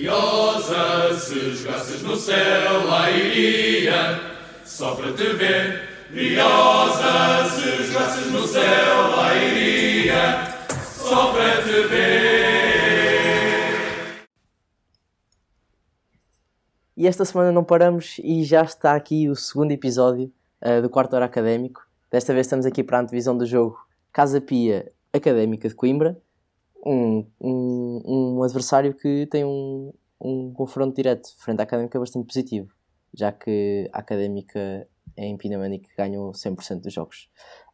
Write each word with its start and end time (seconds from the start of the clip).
Briosa, 0.00 1.14
se 1.14 1.56
jogasses 1.56 2.00
no 2.02 2.16
céu, 2.16 2.86
lá 2.86 3.10
iria, 3.10 4.18
só 4.64 4.94
para 4.94 5.12
te 5.12 5.24
ver. 5.34 5.90
Briosa, 6.08 7.44
se 7.50 7.84
jogasses 7.84 8.32
no 8.32 8.46
céu, 8.46 9.10
lá 9.14 9.36
iria, 9.36 10.54
só 10.96 11.30
para 11.34 11.62
te 11.62 11.86
ver. 11.88 13.10
E 16.96 17.06
esta 17.06 17.26
semana 17.26 17.52
não 17.52 17.62
paramos 17.62 18.18
e 18.24 18.42
já 18.42 18.62
está 18.62 18.94
aqui 18.94 19.28
o 19.28 19.36
segundo 19.36 19.72
episódio 19.72 20.32
uh, 20.62 20.80
do 20.80 20.88
quarto 20.88 21.12
hora 21.12 21.26
académico. 21.26 21.86
Desta 22.10 22.32
vez 22.32 22.46
estamos 22.46 22.64
aqui 22.64 22.82
para 22.82 22.96
a 22.96 23.02
antevisão 23.02 23.36
do 23.36 23.44
jogo 23.44 23.76
Casa 24.10 24.40
Pia 24.40 24.90
Académica 25.12 25.68
de 25.68 25.74
Coimbra 25.74 26.16
um, 26.84 27.26
um, 27.40 28.02
um 28.06 28.42
adversário 28.42 28.94
que 28.94 29.26
tem 29.26 29.44
um, 29.44 29.92
um 30.20 30.52
confronto 30.52 30.94
direto 30.94 31.28
frente 31.38 31.60
à 31.60 31.62
Académica 31.62 31.98
bastante 31.98 32.26
positivo, 32.26 32.68
já 33.14 33.32
que 33.32 33.88
a 33.92 33.98
Académica 33.98 34.86
é 35.16 35.26
em 35.26 35.36
Pinamanique 35.36 35.88
que 35.88 35.96
ganhou 35.96 36.32
100% 36.32 36.80
dos 36.80 36.92
jogos. 36.92 37.28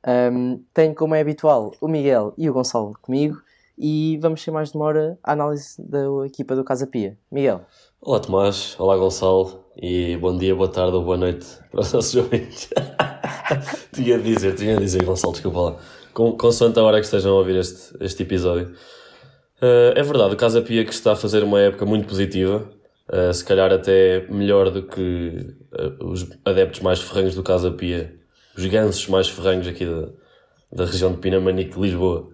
Um, 0.07 0.63
tenho, 0.73 0.95
como 0.95 1.15
é 1.15 1.21
habitual, 1.21 1.73
o 1.81 1.89
Miguel 1.89 2.33
e 2.39 2.49
o 2.49 2.53
Gonçalo 2.53 2.97
comigo 3.03 3.37
e 3.79 4.19
vamos 4.23 4.43
sem 4.43 4.53
mais 4.53 4.73
demora 4.73 5.19
a 5.23 5.33
análise 5.33 5.77
da 5.79 5.99
equipa 6.25 6.55
do 6.57 6.65
Casa 6.65 6.87
Pia. 6.87 7.19
Miguel. 7.31 7.63
Olá 8.01 8.21
Tomás, 8.21 8.77
olá 8.79 8.97
Gonçalo 8.97 9.65
e 9.77 10.17
bom 10.17 10.37
dia, 10.37 10.55
boa 10.55 10.69
tarde 10.69 10.97
ou 10.97 11.05
boa 11.05 11.17
noite 11.17 11.47
para 11.71 11.81
os 11.81 11.93
nossos 11.93 12.15
ouvintes. 12.17 12.71
tinha 13.93 14.19
de 14.19 14.35
dizer, 14.35 14.55
tinha 14.55 14.77
de 14.77 14.83
dizer 14.83 15.05
Gonçalo, 15.05 15.33
desculpa 15.33 15.61
lá. 15.61 15.77
Com, 16.17 16.33
consoante 16.33 16.79
a 16.79 16.83
hora 16.83 16.99
que 16.99 17.05
estejam 17.05 17.33
a 17.33 17.35
ouvir 17.35 17.57
este, 17.57 17.95
este 18.01 18.23
episódio. 18.23 18.69
Uh, 19.61 19.93
é 19.95 20.03
verdade, 20.03 20.33
o 20.33 20.37
Casa 20.39 20.63
Pia 20.63 20.83
que 20.83 20.91
está 20.91 21.13
a 21.13 21.17
fazer 21.17 21.45
uma 21.45 21.61
época 21.61 21.85
muito 21.85 22.09
positiva, 22.09 22.67
uh, 23.13 23.35
se 23.35 23.45
calhar 23.45 23.71
até 23.71 24.27
melhor 24.31 24.71
do 24.71 24.83
que 24.83 25.55
uh, 25.79 26.07
os 26.07 26.27
adeptos 26.43 26.81
mais 26.81 27.03
ferranhos 27.03 27.35
do 27.35 27.43
Casa 27.43 27.71
Pia, 27.71 28.15
os 28.57 28.65
gansos 28.65 29.07
mais 29.09 29.29
ferranhos 29.29 29.69
aqui 29.69 29.85
da, 29.85 30.09
da 30.73 30.87
região 30.87 31.13
de 31.13 31.19
Pinamanique, 31.19 31.79
Lisboa. 31.79 32.31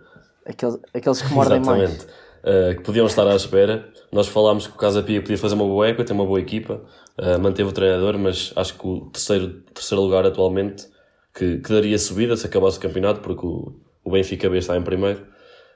Aqueles, 0.47 0.79
aqueles 0.95 1.21
que 1.21 1.33
mordem 1.35 1.61
Exatamente. 1.61 2.07
mais. 2.45 2.77
que 2.77 2.83
podiam 2.85 3.07
estar 3.07 3.27
à 3.27 3.35
espera. 3.35 3.89
Nós 4.13 4.29
falámos 4.29 4.69
que 4.69 4.75
o 4.75 4.79
Casa 4.79 5.03
Pia 5.03 5.21
podia 5.21 5.39
fazer 5.39 5.57
uma 5.57 5.65
boa 5.65 5.89
época, 5.89 6.05
ter 6.05 6.13
uma 6.13 6.25
boa 6.25 6.41
equipa, 6.41 6.81
manteve 7.41 7.69
o 7.71 7.73
treinador, 7.73 8.17
mas 8.17 8.53
acho 8.55 8.79
que 8.79 8.87
o 8.87 9.11
terceiro, 9.11 9.61
terceiro 9.75 10.03
lugar 10.03 10.25
atualmente, 10.25 10.87
que, 11.35 11.59
que 11.59 11.73
daria 11.73 11.99
subida 11.99 12.37
se 12.37 12.47
acabasse 12.47 12.79
o 12.79 12.81
campeonato, 12.81 13.21
porque 13.21 13.47
o, 13.47 13.81
o 14.05 14.11
Benfica 14.11 14.49
B 14.49 14.59
está 14.59 14.77
em 14.77 14.83
primeiro, 14.83 15.27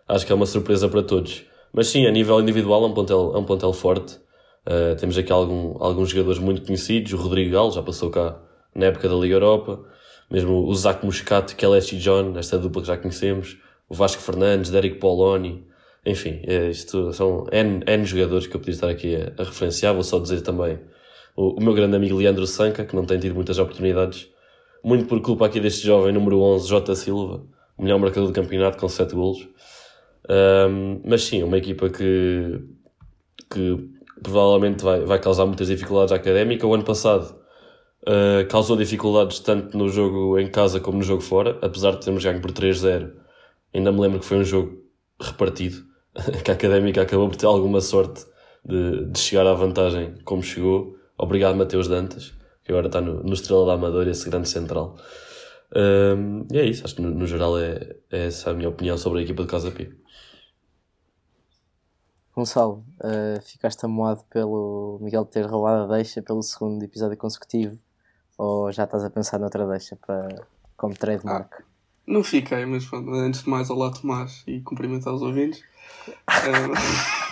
acho 0.08 0.26
que 0.26 0.32
é 0.32 0.34
uma 0.34 0.46
surpresa 0.46 0.88
para 0.88 1.02
todos. 1.02 1.44
Mas 1.72 1.88
sim, 1.88 2.06
a 2.06 2.10
nível 2.10 2.40
individual 2.40 2.84
é 2.84 2.86
um 2.86 2.94
plantel, 2.94 3.32
é 3.34 3.38
um 3.38 3.44
plantel 3.44 3.72
forte. 3.72 4.18
Uh, 4.66 4.96
temos 4.96 5.16
aqui 5.16 5.30
algum, 5.30 5.76
alguns 5.82 6.10
jogadores 6.10 6.38
muito 6.38 6.62
conhecidos. 6.62 7.12
O 7.12 7.16
Rodrigo 7.16 7.52
Galo 7.52 7.70
já 7.70 7.82
passou 7.82 8.10
cá 8.10 8.40
na 8.74 8.86
época 8.86 9.08
da 9.08 9.14
Liga 9.14 9.34
Europa. 9.34 9.84
Mesmo 10.30 10.66
o 10.66 10.74
Zac 10.74 11.04
Muscat, 11.04 11.54
Kelly 11.54 11.80
John, 11.80 12.36
esta 12.36 12.58
dupla 12.58 12.82
que 12.82 12.88
já 12.88 12.96
conhecemos. 12.96 13.58
O 13.88 13.94
Vasco 13.94 14.22
Fernandes, 14.22 14.70
Derek 14.70 14.96
Poloni. 14.96 15.66
Enfim, 16.04 16.40
é, 16.44 16.70
isto 16.70 17.12
são 17.12 17.46
N, 17.52 17.82
N 17.86 18.04
jogadores 18.04 18.46
que 18.46 18.56
eu 18.56 18.60
podia 18.60 18.74
estar 18.74 18.88
aqui 18.88 19.16
a, 19.16 19.32
a 19.40 19.44
referenciar. 19.44 19.94
Vou 19.94 20.02
só 20.02 20.18
dizer 20.18 20.40
também 20.40 20.78
o, 21.36 21.60
o, 21.60 21.62
meu 21.62 21.74
grande 21.74 21.96
amigo 21.96 22.16
Leandro 22.16 22.46
Sanca, 22.46 22.84
que 22.84 22.96
não 22.96 23.04
tem 23.04 23.18
tido 23.18 23.34
muitas 23.34 23.58
oportunidades. 23.58 24.28
Muito 24.86 25.06
por 25.06 25.20
culpa 25.20 25.46
aqui 25.46 25.58
deste 25.58 25.84
jovem 25.84 26.12
número 26.12 26.40
11, 26.40 26.68
J. 26.68 26.94
Silva, 26.94 27.44
o 27.76 27.82
melhor 27.82 27.98
marcador 27.98 28.28
do 28.28 28.32
campeonato 28.32 28.78
com 28.78 28.88
7 28.88 29.16
golos. 29.16 29.48
Um, 30.30 31.00
mas 31.04 31.24
sim, 31.24 31.42
uma 31.42 31.58
equipa 31.58 31.90
que, 31.90 32.60
que 33.50 33.90
provavelmente 34.22 34.84
vai, 34.84 35.00
vai 35.00 35.20
causar 35.20 35.44
muitas 35.44 35.66
dificuldades 35.66 36.12
à 36.12 36.14
académica. 36.14 36.64
O 36.68 36.72
ano 36.72 36.84
passado 36.84 37.34
uh, 38.02 38.46
causou 38.48 38.76
dificuldades 38.76 39.40
tanto 39.40 39.76
no 39.76 39.88
jogo 39.88 40.38
em 40.38 40.48
casa 40.48 40.78
como 40.78 40.98
no 40.98 41.02
jogo 41.02 41.20
fora, 41.20 41.58
apesar 41.62 41.96
de 41.96 42.04
termos 42.04 42.22
ganho 42.22 42.40
por 42.40 42.52
3-0. 42.52 43.10
Ainda 43.74 43.90
me 43.90 44.00
lembro 44.00 44.20
que 44.20 44.24
foi 44.24 44.38
um 44.38 44.44
jogo 44.44 44.84
repartido, 45.20 45.78
que 46.44 46.50
a 46.52 46.54
académica 46.54 47.02
acabou 47.02 47.28
por 47.28 47.34
ter 47.34 47.46
alguma 47.46 47.80
sorte 47.80 48.24
de, 48.64 49.06
de 49.06 49.18
chegar 49.18 49.48
à 49.48 49.52
vantagem 49.52 50.14
como 50.24 50.44
chegou. 50.44 50.94
Obrigado, 51.18 51.56
Mateus 51.56 51.88
Dantas, 51.88 52.32
que 52.66 52.72
agora 52.72 52.88
está 52.88 53.00
no, 53.00 53.22
no 53.22 53.32
Estrela 53.32 53.64
da 53.64 53.74
Amadora, 53.74 54.10
esse 54.10 54.28
grande 54.28 54.48
central. 54.48 54.96
Um, 55.74 56.44
e 56.52 56.58
é 56.58 56.64
isso, 56.64 56.84
acho 56.84 56.96
que 56.96 57.02
no, 57.02 57.10
no 57.10 57.26
geral 57.26 57.56
é, 57.58 57.96
é 58.10 58.26
essa 58.26 58.50
a 58.50 58.54
minha 58.54 58.68
opinião 58.68 58.98
sobre 58.98 59.20
a 59.20 59.22
equipa 59.22 59.44
de 59.44 59.48
Casa 59.48 59.70
Pia. 59.70 59.96
Gonçalo, 62.34 62.84
uh, 63.00 63.40
ficaste 63.40 63.86
amoado 63.86 64.24
pelo 64.28 64.98
Miguel 65.00 65.24
ter 65.24 65.46
roubado 65.46 65.84
a 65.84 65.96
deixa 65.96 66.20
pelo 66.20 66.42
segundo 66.42 66.82
episódio 66.82 67.16
consecutivo 67.16 67.78
ou 68.36 68.70
já 68.72 68.84
estás 68.84 69.04
a 69.04 69.10
pensar 69.10 69.38
noutra 69.38 69.64
deixa 69.66 69.96
para, 69.96 70.44
como 70.76 70.94
trademark? 70.94 71.54
Ah, 71.54 71.62
não 72.04 72.24
fiquei, 72.24 72.66
mas 72.66 72.84
pronto, 72.84 73.10
antes 73.12 73.44
de 73.44 73.48
mais, 73.48 73.70
olá 73.70 73.92
Tomás 73.92 74.42
e 74.46 74.60
cumprimentar 74.60 75.14
os 75.14 75.22
ouvintes. 75.22 75.62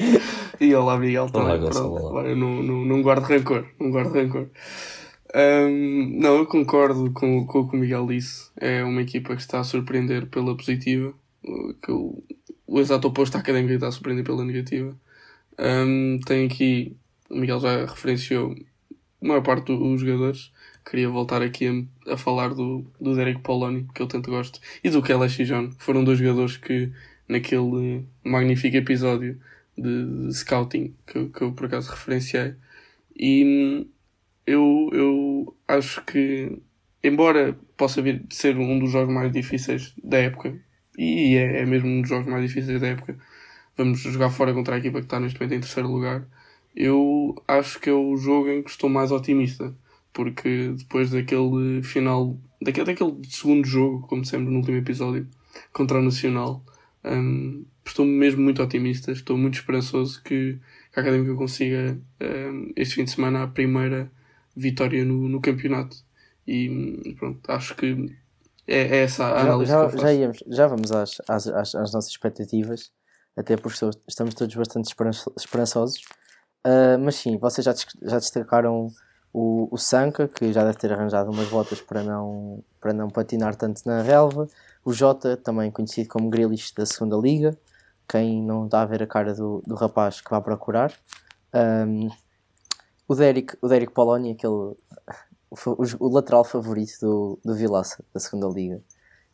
e 0.60 0.74
olá 0.74 0.98
Miguel 0.98 1.28
também. 1.30 1.48
Olá, 1.48 1.56
Gonçalo, 1.56 2.20
Eu 2.20 2.36
não, 2.36 2.62
não, 2.62 2.84
não 2.84 3.02
guardo 3.02 3.24
rancor, 3.24 3.66
não 3.80 3.90
guardo 3.90 4.12
rancor. 4.12 4.48
Um, 5.34 6.18
não, 6.20 6.36
eu 6.36 6.46
concordo 6.46 7.10
com, 7.12 7.46
com 7.46 7.60
o 7.60 7.68
que 7.68 7.76
o 7.76 7.80
Miguel 7.80 8.06
disse. 8.06 8.50
É 8.56 8.84
uma 8.84 9.00
equipa 9.00 9.34
que 9.34 9.40
está 9.40 9.60
a 9.60 9.64
surpreender 9.64 10.26
pela 10.26 10.56
positiva. 10.56 11.14
Que 11.82 11.90
o, 11.90 12.22
o 12.66 12.78
exato 12.78 13.08
oposto 13.08 13.36
à 13.36 13.40
académica 13.40 13.74
está 13.74 13.88
a 13.88 13.92
surpreender 13.92 14.24
pela 14.24 14.44
negativa. 14.44 14.94
Um, 15.58 16.18
tem 16.26 16.46
aqui, 16.46 16.96
o 17.30 17.36
Miguel 17.36 17.60
já 17.60 17.86
referenciou 17.86 18.54
a 19.22 19.26
maior 19.26 19.42
parte 19.42 19.66
dos 19.66 20.00
jogadores. 20.00 20.52
Queria 20.84 21.08
voltar 21.08 21.40
aqui 21.42 21.88
a, 22.06 22.12
a 22.12 22.16
falar 22.16 22.54
do, 22.54 22.84
do 23.00 23.14
Derek 23.14 23.40
Poloni, 23.40 23.86
que 23.94 24.02
eu 24.02 24.06
tanto 24.06 24.30
gosto, 24.30 24.60
e 24.84 24.90
do 24.90 25.02
Kelly 25.02 25.28
John. 25.28 25.70
Foram 25.78 26.04
dois 26.04 26.18
jogadores 26.18 26.56
que, 26.56 26.90
naquele 27.28 28.04
magnífico 28.24 28.76
episódio 28.76 29.40
de, 29.80 30.26
de 30.28 30.34
scouting 30.34 30.94
que, 31.06 31.28
que 31.28 31.42
eu 31.42 31.52
por 31.52 31.66
acaso 31.66 31.90
referenciei, 31.90 32.54
e 33.16 33.86
eu, 34.46 34.90
eu 34.92 35.56
acho 35.68 36.04
que, 36.04 36.60
embora 37.02 37.58
possa 37.76 38.02
vir 38.02 38.20
de 38.26 38.34
ser 38.34 38.56
um 38.56 38.78
dos 38.78 38.90
jogos 38.90 39.14
mais 39.14 39.32
difíceis 39.32 39.94
da 40.02 40.18
época, 40.18 40.58
e 40.98 41.36
é, 41.36 41.62
é 41.62 41.66
mesmo 41.66 41.88
um 41.88 42.00
dos 42.00 42.10
jogos 42.10 42.30
mais 42.30 42.46
difíceis 42.46 42.80
da 42.80 42.88
época, 42.88 43.18
vamos 43.76 44.00
jogar 44.00 44.30
fora 44.30 44.52
contra 44.52 44.74
a 44.74 44.78
equipa 44.78 44.98
que 44.98 45.06
está 45.06 45.20
neste 45.20 45.38
momento 45.38 45.54
em 45.54 45.60
terceiro 45.60 45.88
lugar, 45.88 46.26
eu 46.74 47.34
acho 47.48 47.80
que 47.80 47.90
é 47.90 47.92
o 47.92 48.16
jogo 48.16 48.48
em 48.48 48.62
que 48.62 48.70
estou 48.70 48.88
mais 48.88 49.10
otimista, 49.10 49.74
porque 50.12 50.72
depois 50.76 51.10
daquele 51.10 51.82
final, 51.82 52.38
daquele, 52.60 52.86
daquele 52.86 53.16
segundo 53.28 53.66
jogo, 53.66 54.06
como 54.06 54.24
sempre 54.24 54.50
no 54.50 54.58
último 54.58 54.76
episódio, 54.76 55.26
contra 55.72 55.98
o 55.98 56.02
Nacional, 56.02 56.64
um, 57.04 57.64
estou 57.90 58.06
mesmo 58.06 58.42
muito 58.42 58.62
otimista, 58.62 59.12
estou 59.12 59.36
muito 59.36 59.54
esperançoso 59.54 60.22
que, 60.22 60.58
que 60.92 60.98
a 60.98 61.02
Académica 61.02 61.34
consiga 61.34 61.98
um, 62.20 62.72
este 62.76 62.96
fim 62.96 63.04
de 63.04 63.10
semana 63.10 63.42
a 63.42 63.48
primeira 63.48 64.10
vitória 64.56 65.04
no, 65.04 65.28
no 65.28 65.40
campeonato. 65.40 65.96
E 66.46 67.14
pronto, 67.18 67.40
acho 67.50 67.76
que 67.76 68.16
é, 68.66 68.80
é 68.80 68.96
essa 69.02 69.24
a 69.24 69.40
análise 69.40 69.70
já, 69.70 69.88
já, 69.88 69.96
já, 69.96 70.12
íamos, 70.12 70.44
já 70.48 70.66
vamos 70.66 70.92
às, 70.92 71.20
às, 71.28 71.46
às, 71.48 71.74
às, 71.74 71.92
nossas 71.92 72.10
expectativas, 72.10 72.90
até 73.36 73.56
porque 73.56 73.78
estamos 74.08 74.34
todos 74.34 74.54
bastante 74.54 74.92
esperançosos. 75.36 76.02
Uh, 76.66 76.98
mas 77.00 77.16
sim, 77.16 77.38
vocês 77.38 77.64
já, 77.64 77.74
já 78.02 78.18
destacaram 78.18 78.88
o, 79.32 79.68
o 79.70 79.78
Sanka, 79.78 80.28
que 80.28 80.52
já 80.52 80.64
deve 80.64 80.78
ter 80.78 80.92
arranjado 80.92 81.30
umas 81.30 81.48
botas 81.48 81.80
para 81.80 82.02
não, 82.02 82.62
para 82.80 82.92
não 82.92 83.08
patinar 83.08 83.54
tanto 83.56 83.82
na 83.86 84.02
relva. 84.02 84.48
O 84.84 84.92
Jota, 84.92 85.36
também 85.36 85.70
conhecido 85.70 86.08
como 86.08 86.30
Grilich 86.30 86.74
da 86.74 86.84
segunda 86.84 87.16
Liga. 87.16 87.56
Quem 88.10 88.42
não 88.42 88.64
está 88.64 88.82
a 88.82 88.86
ver 88.86 89.04
a 89.04 89.06
cara 89.06 89.32
do, 89.32 89.62
do 89.64 89.76
rapaz 89.76 90.20
que 90.20 90.30
vai 90.30 90.40
procurar. 90.40 90.92
Um, 91.54 92.08
o 93.06 93.14
Derek, 93.14 93.56
o 93.62 93.68
Derek 93.68 93.92
Poloni, 93.92 94.32
aquele, 94.32 94.52
o, 94.52 94.76
o, 96.00 96.08
lateral 96.08 96.42
favorito 96.42 96.92
do, 97.00 97.38
do 97.44 97.54
Vilaça, 97.54 98.04
da 98.12 98.18
segunda 98.18 98.48
Liga, 98.48 98.80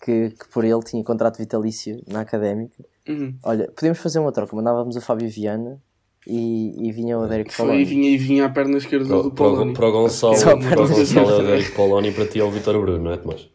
que, 0.02 0.30
que 0.30 0.48
por 0.48 0.62
ele 0.62 0.82
tinha 0.82 1.02
contrato 1.02 1.38
vitalício 1.38 2.02
na 2.06 2.20
académica. 2.20 2.84
Uhum. 3.08 3.34
Olha, 3.42 3.70
podíamos 3.74 3.98
fazer 3.98 4.18
uma 4.18 4.30
troca, 4.30 4.54
mandávamos 4.54 4.94
o 4.94 5.00
Fábio 5.00 5.30
Viana 5.30 5.80
e, 6.26 6.88
e 6.88 6.92
vinha 6.92 7.18
o 7.18 7.26
Derek 7.26 7.56
Poloni. 7.56 7.80
E 7.80 7.84
vinha, 7.84 8.10
e 8.10 8.18
vinha 8.18 8.44
a 8.44 8.50
perna 8.50 8.76
esquerda 8.76 9.08
pro, 9.08 9.22
do 9.22 9.30
Poloni. 9.30 9.72
Para 9.72 9.88
o 9.88 9.92
Gonçalo, 9.92 10.36
para 10.36 10.82
o 10.82 10.88
Gonçalo 10.88 11.30
é 11.30 11.34
o 11.34 11.46
Derek 11.46 11.72
Poloni 11.72 12.12
para 12.12 12.26
ti 12.26 12.40
é 12.40 12.44
o 12.44 12.50
Vitor 12.50 12.78
Bruno, 12.78 13.04
não 13.04 13.12
é, 13.12 13.16
Tomás? 13.16 13.48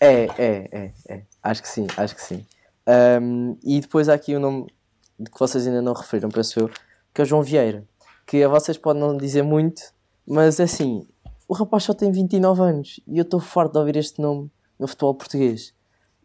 É, 0.00 0.24
é, 0.38 0.68
é, 0.70 0.92
é. 1.08 1.22
Acho 1.42 1.62
que 1.62 1.68
sim, 1.68 1.86
acho 1.96 2.14
que 2.14 2.22
sim. 2.22 2.46
Um, 3.20 3.56
e 3.62 3.80
depois 3.80 4.08
há 4.08 4.14
aqui 4.14 4.34
o 4.34 4.38
um 4.38 4.40
nome 4.40 4.66
que 5.18 5.38
vocês 5.38 5.66
ainda 5.66 5.82
não 5.82 5.92
referiram, 5.92 6.30
penso 6.30 6.60
eu, 6.60 6.70
que 7.12 7.20
é 7.20 7.22
o 7.22 7.26
João 7.26 7.42
Vieira 7.42 7.86
que 8.28 8.44
a 8.44 8.48
vocês 8.48 8.76
podem 8.76 9.00
não 9.00 9.16
dizer 9.16 9.42
muito, 9.42 9.80
mas 10.26 10.60
assim, 10.60 11.08
o 11.48 11.54
rapaz 11.54 11.84
só 11.84 11.94
tem 11.94 12.12
29 12.12 12.60
anos 12.60 13.00
e 13.06 13.16
eu 13.16 13.22
estou 13.22 13.40
farto 13.40 13.72
de 13.72 13.78
ouvir 13.78 13.96
este 13.96 14.20
nome 14.20 14.50
no 14.78 14.86
futebol 14.86 15.14
português. 15.14 15.74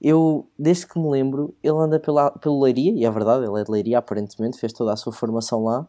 eu, 0.02 0.46
desde 0.60 0.86
que 0.86 1.00
me 1.00 1.10
lembro, 1.10 1.56
ele 1.64 1.78
anda 1.78 1.98
pela, 1.98 2.30
pelo 2.30 2.62
Leiria, 2.62 2.92
e 2.92 3.06
é 3.06 3.10
verdade, 3.10 3.46
ele 3.46 3.58
é 3.58 3.64
de 3.64 3.72
Leiria 3.72 4.00
aparentemente, 4.00 4.60
fez 4.60 4.74
toda 4.74 4.92
a 4.92 4.98
sua 4.98 5.14
formação 5.14 5.64
lá. 5.64 5.88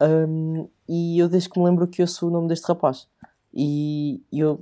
Um, 0.00 0.68
e 0.88 1.20
eu, 1.20 1.28
desde 1.28 1.48
que 1.48 1.56
me 1.56 1.66
lembro, 1.66 1.86
que 1.86 2.02
eu 2.02 2.06
sou 2.08 2.28
o 2.28 2.32
nome 2.32 2.48
deste 2.48 2.66
rapaz. 2.66 3.06
E 3.54 4.20
eu, 4.32 4.60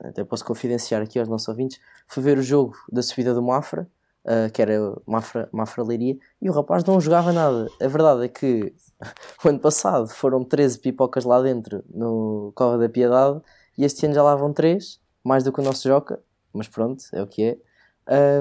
até 0.00 0.24
posso 0.24 0.44
confidenciar 0.44 1.00
aqui 1.00 1.20
aos 1.20 1.28
nossos 1.28 1.46
ouvintes, 1.46 1.78
fui 2.08 2.20
ver 2.20 2.36
o 2.36 2.42
jogo 2.42 2.74
da 2.90 3.00
subida 3.00 3.32
do 3.32 3.40
Mafra, 3.40 3.88
uh, 4.24 4.50
que 4.52 4.62
era 4.62 4.78
Mafra 5.06 5.82
Leiria, 5.82 6.16
e 6.40 6.48
o 6.48 6.52
rapaz 6.52 6.84
não 6.84 7.00
jogava 7.00 7.32
nada. 7.32 7.68
A 7.80 7.88
verdade 7.88 8.24
é 8.24 8.28
que 8.28 8.74
o 9.44 9.48
ano 9.48 9.58
passado 9.58 10.08
foram 10.08 10.44
13 10.44 10.78
pipocas 10.78 11.24
lá 11.24 11.40
dentro, 11.42 11.84
no 11.92 12.52
Cova 12.54 12.78
da 12.78 12.88
Piedade, 12.88 13.40
e 13.76 13.84
este 13.84 14.06
ano 14.06 14.14
já 14.14 14.22
lá 14.22 14.34
vão 14.34 14.52
3, 14.52 15.00
mais 15.24 15.44
do 15.44 15.52
que 15.52 15.60
o 15.60 15.64
nosso 15.64 15.88
Joca, 15.88 16.20
mas 16.52 16.68
pronto, 16.68 17.04
é 17.12 17.22
o 17.22 17.26
que 17.26 17.42
é. 17.42 17.58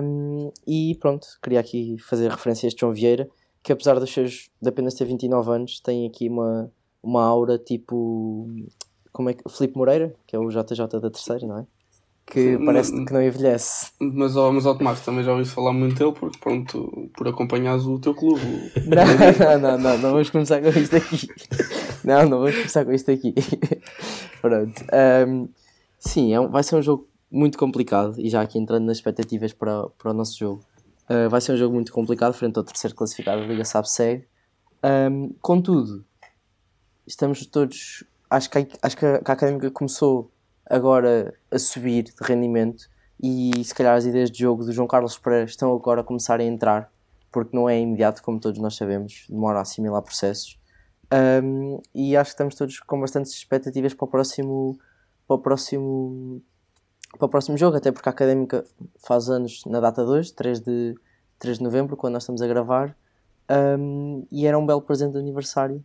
Um, 0.01 0.51
e 0.65 0.95
pronto, 0.95 1.27
queria 1.41 1.59
aqui 1.59 1.97
fazer 1.99 2.29
referência 2.29 2.65
a 2.65 2.69
este 2.69 2.81
João 2.81 2.93
Vieira, 2.93 3.29
que 3.63 3.71
apesar 3.71 3.99
dos 3.99 4.11
seus, 4.11 4.49
de 4.61 4.69
apenas 4.69 4.95
ter 4.95 5.05
29 5.05 5.51
anos, 5.51 5.79
tem 5.79 6.07
aqui 6.07 6.27
uma, 6.27 6.71
uma 7.01 7.23
aura 7.23 7.57
tipo. 7.57 8.47
Como 9.11 9.29
é 9.29 9.33
que. 9.33 9.47
Felipe 9.49 9.77
Moreira, 9.77 10.15
que 10.25 10.35
é 10.35 10.39
o 10.39 10.49
JJ 10.49 10.87
da 10.99 11.11
terceira, 11.11 11.45
não 11.45 11.59
é? 11.59 11.67
Que 12.25 12.57
Sim, 12.57 12.65
parece 12.65 12.93
mas, 12.93 13.05
que 13.05 13.13
não 13.13 13.21
envelhece. 13.21 13.91
Mas, 13.99 14.35
mas 14.35 14.65
ao 14.65 14.77
Tomás 14.77 15.01
também 15.01 15.23
já 15.23 15.33
ouvi 15.33 15.45
falar 15.45 15.73
muito 15.73 15.97
dele 15.97 16.13
porque, 16.13 16.37
pronto, 16.39 17.09
por 17.13 17.27
acompanhares 17.27 17.83
o 17.83 17.99
teu 17.99 18.13
clube. 18.13 18.41
não, 18.87 19.59
não, 19.59 19.77
não, 19.77 19.97
não, 19.97 20.11
vamos 20.11 20.29
começar 20.29 20.61
com 20.61 20.69
isto 20.69 20.95
aqui. 20.95 21.27
Não, 22.03 22.23
não 22.29 22.39
vamos 22.39 22.55
começar 22.55 22.85
com 22.85 22.93
isto 22.93 23.11
aqui. 23.11 23.33
pronto. 24.41 24.81
Um, 25.27 25.49
sim, 25.99 26.33
é 26.33 26.39
um, 26.39 26.49
vai 26.49 26.63
ser 26.63 26.77
um 26.77 26.81
jogo 26.81 27.07
muito 27.29 27.57
complicado 27.57 28.15
e 28.17 28.29
já 28.29 28.41
aqui 28.41 28.57
entrando 28.57 28.85
nas 28.85 28.97
expectativas 28.97 29.53
para, 29.53 29.87
para 29.89 30.11
o 30.11 30.13
nosso 30.13 30.37
jogo. 30.37 30.63
Uh, 31.09 31.29
vai 31.29 31.41
ser 31.41 31.53
um 31.53 31.57
jogo 31.57 31.73
muito 31.73 31.91
complicado 31.91 32.33
frente 32.33 32.57
ao 32.57 32.63
terceiro 32.63 32.95
classificado 32.95 33.41
da 33.41 33.47
Liga 33.47 33.65
SAB-SEG. 33.65 34.25
Um, 34.83 35.33
contudo, 35.41 36.05
estamos 37.05 37.45
todos. 37.45 38.03
Acho 38.29 38.49
que, 38.49 38.67
acho 38.81 38.97
que 38.97 39.05
a, 39.05 39.19
que 39.19 39.31
a 39.31 39.33
Académica 39.33 39.69
começou 39.71 40.31
agora 40.71 41.33
a 41.51 41.59
subir 41.59 42.03
de 42.03 42.13
rendimento 42.21 42.89
e 43.21 43.63
se 43.63 43.75
calhar 43.75 43.95
as 43.95 44.05
ideias 44.05 44.31
de 44.31 44.39
jogo 44.39 44.63
do 44.63 44.71
João 44.71 44.87
Carlos 44.87 45.17
Pereira 45.17 45.45
estão 45.45 45.73
agora 45.75 45.99
a 45.99 46.03
começar 46.03 46.39
a 46.39 46.43
entrar, 46.43 46.89
porque 47.29 47.55
não 47.55 47.69
é 47.69 47.77
imediato, 47.77 48.23
como 48.23 48.39
todos 48.39 48.59
nós 48.59 48.75
sabemos, 48.77 49.25
demora 49.29 49.59
a 49.59 49.61
assimilar 49.63 50.01
processos. 50.01 50.57
Um, 51.43 51.81
e 51.93 52.15
acho 52.15 52.29
que 52.29 52.35
estamos 52.35 52.55
todos 52.55 52.79
com 52.79 53.01
bastantes 53.01 53.33
expectativas 53.33 53.93
para 53.93 54.05
o 54.05 54.07
próximo 54.07 54.79
para 55.27 55.35
o 55.35 55.39
próximo 55.39 56.41
para 57.17 57.25
o 57.25 57.29
próximo 57.29 57.57
jogo, 57.57 57.75
até 57.75 57.91
porque 57.91 58.07
a 58.07 58.11
Académica 58.13 58.63
faz 59.05 59.29
anos 59.29 59.65
na 59.65 59.81
data 59.81 60.05
2, 60.05 60.31
3 60.31 60.61
de, 60.61 60.95
3 61.37 61.57
de 61.57 61.63
novembro, 61.65 61.97
quando 61.97 62.13
nós 62.13 62.23
estamos 62.23 62.41
a 62.41 62.47
gravar, 62.47 62.95
um, 63.77 64.25
e 64.31 64.47
era 64.47 64.57
um 64.57 64.65
belo 64.65 64.81
presente 64.81 65.11
de 65.11 65.19
aniversário, 65.19 65.83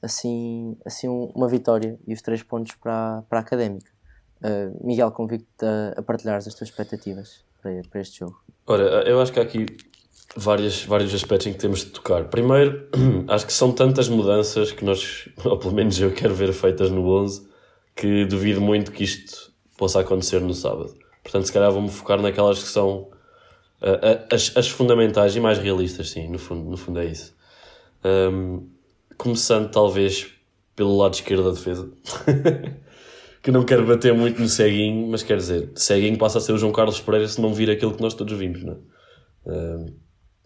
assim, 0.00 0.76
assim 0.86 1.08
um, 1.08 1.32
uma 1.34 1.48
vitória 1.48 1.98
e 2.06 2.14
os 2.14 2.22
3 2.22 2.44
pontos 2.44 2.76
para, 2.76 3.22
para 3.28 3.40
a 3.40 3.42
Académica. 3.42 3.97
Uh, 4.42 4.86
Miguel, 4.86 5.10
convido-te 5.10 5.64
a, 5.64 5.94
a 5.96 6.02
partilhar 6.02 6.36
as 6.36 6.44
tuas 6.44 6.68
expectativas 6.68 7.44
para, 7.60 7.82
para 7.90 8.00
este 8.00 8.20
jogo. 8.20 8.40
Ora, 8.66 9.08
eu 9.08 9.20
acho 9.20 9.32
que 9.32 9.40
há 9.40 9.42
aqui 9.42 9.66
várias, 10.36 10.84
vários 10.84 11.14
aspectos 11.14 11.46
em 11.46 11.52
que 11.52 11.58
temos 11.58 11.80
de 11.80 11.86
tocar. 11.86 12.24
Primeiro, 12.24 12.88
acho 13.28 13.46
que 13.46 13.52
são 13.52 13.72
tantas 13.72 14.08
mudanças 14.08 14.72
que 14.72 14.84
nós, 14.84 15.28
ou 15.44 15.58
pelo 15.58 15.74
menos 15.74 15.98
eu 16.00 16.12
quero 16.12 16.34
ver 16.34 16.52
feitas 16.52 16.90
no 16.90 17.06
11, 17.08 17.48
que 17.94 18.24
duvido 18.24 18.60
muito 18.60 18.92
que 18.92 19.04
isto 19.04 19.52
possa 19.76 20.00
acontecer 20.00 20.40
no 20.40 20.54
sábado. 20.54 20.94
Portanto, 21.22 21.46
se 21.46 21.52
calhar 21.52 21.70
vou-me 21.70 21.90
focar 21.90 22.20
naquelas 22.20 22.62
que 22.62 22.68
são 22.68 23.08
uh, 23.82 24.26
as, 24.32 24.56
as, 24.56 24.68
fundamentais 24.68 25.34
e 25.36 25.40
mais 25.40 25.58
realistas, 25.58 26.10
sim, 26.10 26.28
no 26.28 26.38
fundo, 26.38 26.70
no 26.70 26.76
fundo 26.76 27.00
é 27.00 27.06
isso. 27.06 27.34
Um, 28.04 28.68
começando 29.16 29.70
talvez 29.70 30.28
pelo 30.76 30.96
lado 30.96 31.14
esquerdo 31.14 31.44
da 31.44 31.50
defesa. 31.50 31.90
que 33.48 33.52
não 33.52 33.64
quero 33.64 33.86
bater 33.86 34.12
muito 34.12 34.42
no 34.42 34.46
ceguinho, 34.46 35.08
mas 35.08 35.22
quer 35.22 35.38
dizer, 35.38 35.70
ceguinho 35.74 36.18
passa 36.18 36.36
a 36.36 36.40
ser 36.42 36.52
o 36.52 36.58
João 36.58 36.70
Carlos 36.70 37.00
Pereira 37.00 37.26
se 37.26 37.40
não 37.40 37.54
vir 37.54 37.70
aquilo 37.70 37.94
que 37.94 38.02
nós 38.02 38.12
todos 38.12 38.36
vimos, 38.36 38.62
não 38.62 38.74
é? 38.74 38.76
Um, 39.50 39.86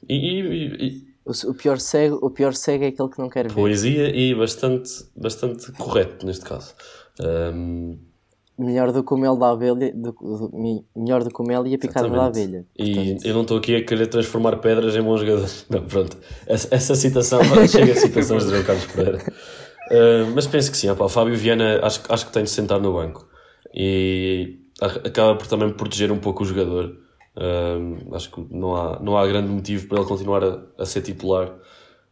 e, 0.08 0.14
e, 0.14 0.86
e, 0.86 1.06
o, 1.26 1.52
pior 1.52 1.80
cego, 1.80 2.20
o 2.22 2.30
pior 2.30 2.54
cego 2.54 2.84
é 2.84 2.86
aquele 2.86 3.08
que 3.08 3.18
não 3.18 3.28
quer 3.28 3.48
ver. 3.48 3.54
Poesia 3.54 4.08
e 4.16 4.32
bastante, 4.36 4.88
bastante 5.16 5.72
correto 5.72 6.24
neste 6.24 6.44
caso. 6.44 6.76
Um, 7.20 7.98
Melhor 8.56 8.92
do 8.92 9.02
que 9.02 9.12
o 9.12 9.16
mel 9.16 9.34
da 9.34 9.50
abelha, 9.50 9.92
do, 9.92 10.12
do, 10.12 10.84
melhor 10.94 11.24
do 11.24 11.30
que 11.30 11.42
o 11.42 11.44
mel 11.44 11.66
e 11.66 11.74
a 11.74 11.78
picada 11.78 12.08
da 12.08 12.26
abelha. 12.26 12.64
E 12.78 12.94
Portanto, 12.94 13.26
eu 13.26 13.34
não 13.34 13.42
estou 13.42 13.56
aqui 13.56 13.74
a 13.74 13.84
querer 13.84 14.06
transformar 14.06 14.58
pedras 14.58 14.94
em 14.94 15.02
bons 15.02 15.18
jogadores. 15.18 15.66
Não, 15.70 15.84
pronto. 15.84 16.16
Essa, 16.46 16.72
essa 16.72 16.94
citação 16.94 17.40
chega 17.66 17.92
a 17.94 17.96
citações 17.96 18.44
de 18.44 18.50
João 18.50 18.62
Carlos 18.62 18.86
Pereira. 18.86 19.18
Uh, 19.90 20.30
mas 20.34 20.46
penso 20.46 20.70
que 20.70 20.76
sim, 20.76 20.88
opa, 20.88 21.04
o 21.04 21.08
Fábio 21.08 21.36
Viana 21.36 21.80
acho, 21.82 22.00
acho 22.08 22.26
que 22.26 22.32
tem 22.32 22.44
de 22.44 22.50
sentar 22.50 22.80
no 22.80 22.94
banco 22.94 23.28
e 23.74 24.60
acaba 24.80 25.34
por 25.36 25.46
também 25.46 25.70
proteger 25.72 26.10
um 26.12 26.18
pouco 26.18 26.42
o 26.42 26.46
jogador. 26.46 26.96
Uh, 27.36 28.14
acho 28.14 28.30
que 28.30 28.46
não 28.50 28.76
há, 28.76 29.00
não 29.00 29.16
há 29.16 29.26
grande 29.26 29.48
motivo 29.48 29.88
para 29.88 29.98
ele 29.98 30.06
continuar 30.06 30.44
a, 30.44 30.60
a 30.78 30.84
ser 30.84 31.02
titular. 31.02 31.48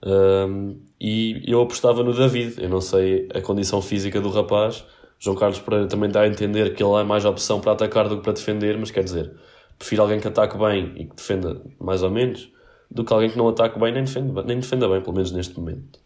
Uh, 0.03 0.79
e 1.01 1.43
eu 1.47 1.61
apostava 1.61 2.03
no 2.03 2.15
David. 2.15 2.63
Eu 2.63 2.69
não 2.69 2.81
sei 2.81 3.29
a 3.35 3.41
condição 3.41 3.81
física 3.81 4.21
do 4.21 4.31
rapaz 4.31 4.85
João 5.21 5.37
Carlos 5.37 5.61
Pereira 5.61 5.87
também 5.87 6.11
dá 6.11 6.23
a 6.23 6.27
entender 6.27 6.75
que 6.75 6.83
ele 6.83 6.95
é 6.95 7.05
mais 7.05 7.27
opção 7.27 7.61
para 7.61 7.73
atacar 7.73 8.09
do 8.09 8.17
que 8.17 8.23
para 8.23 8.33
defender, 8.33 8.79
mas 8.79 8.91
quer 8.91 9.05
dizer, 9.05 9.31
prefiro 9.79 10.01
alguém 10.01 10.19
que 10.19 10.27
ataque 10.27 10.57
bem 10.57 10.95
e 10.97 11.05
que 11.05 11.15
defenda 11.15 11.61
mais 11.79 12.03
ou 12.03 12.11
menos 12.11 12.51
do 12.91 13.05
que 13.05 13.13
alguém 13.13 13.29
que 13.29 13.37
não 13.37 13.47
ataque 13.47 13.79
bem 13.79 13.93
nem 13.93 14.03
defenda, 14.03 14.43
nem 14.43 14.59
defenda 14.59 14.89
bem, 14.89 15.03
pelo 15.03 15.13
menos 15.13 15.31
neste 15.31 15.61
momento. 15.61 16.01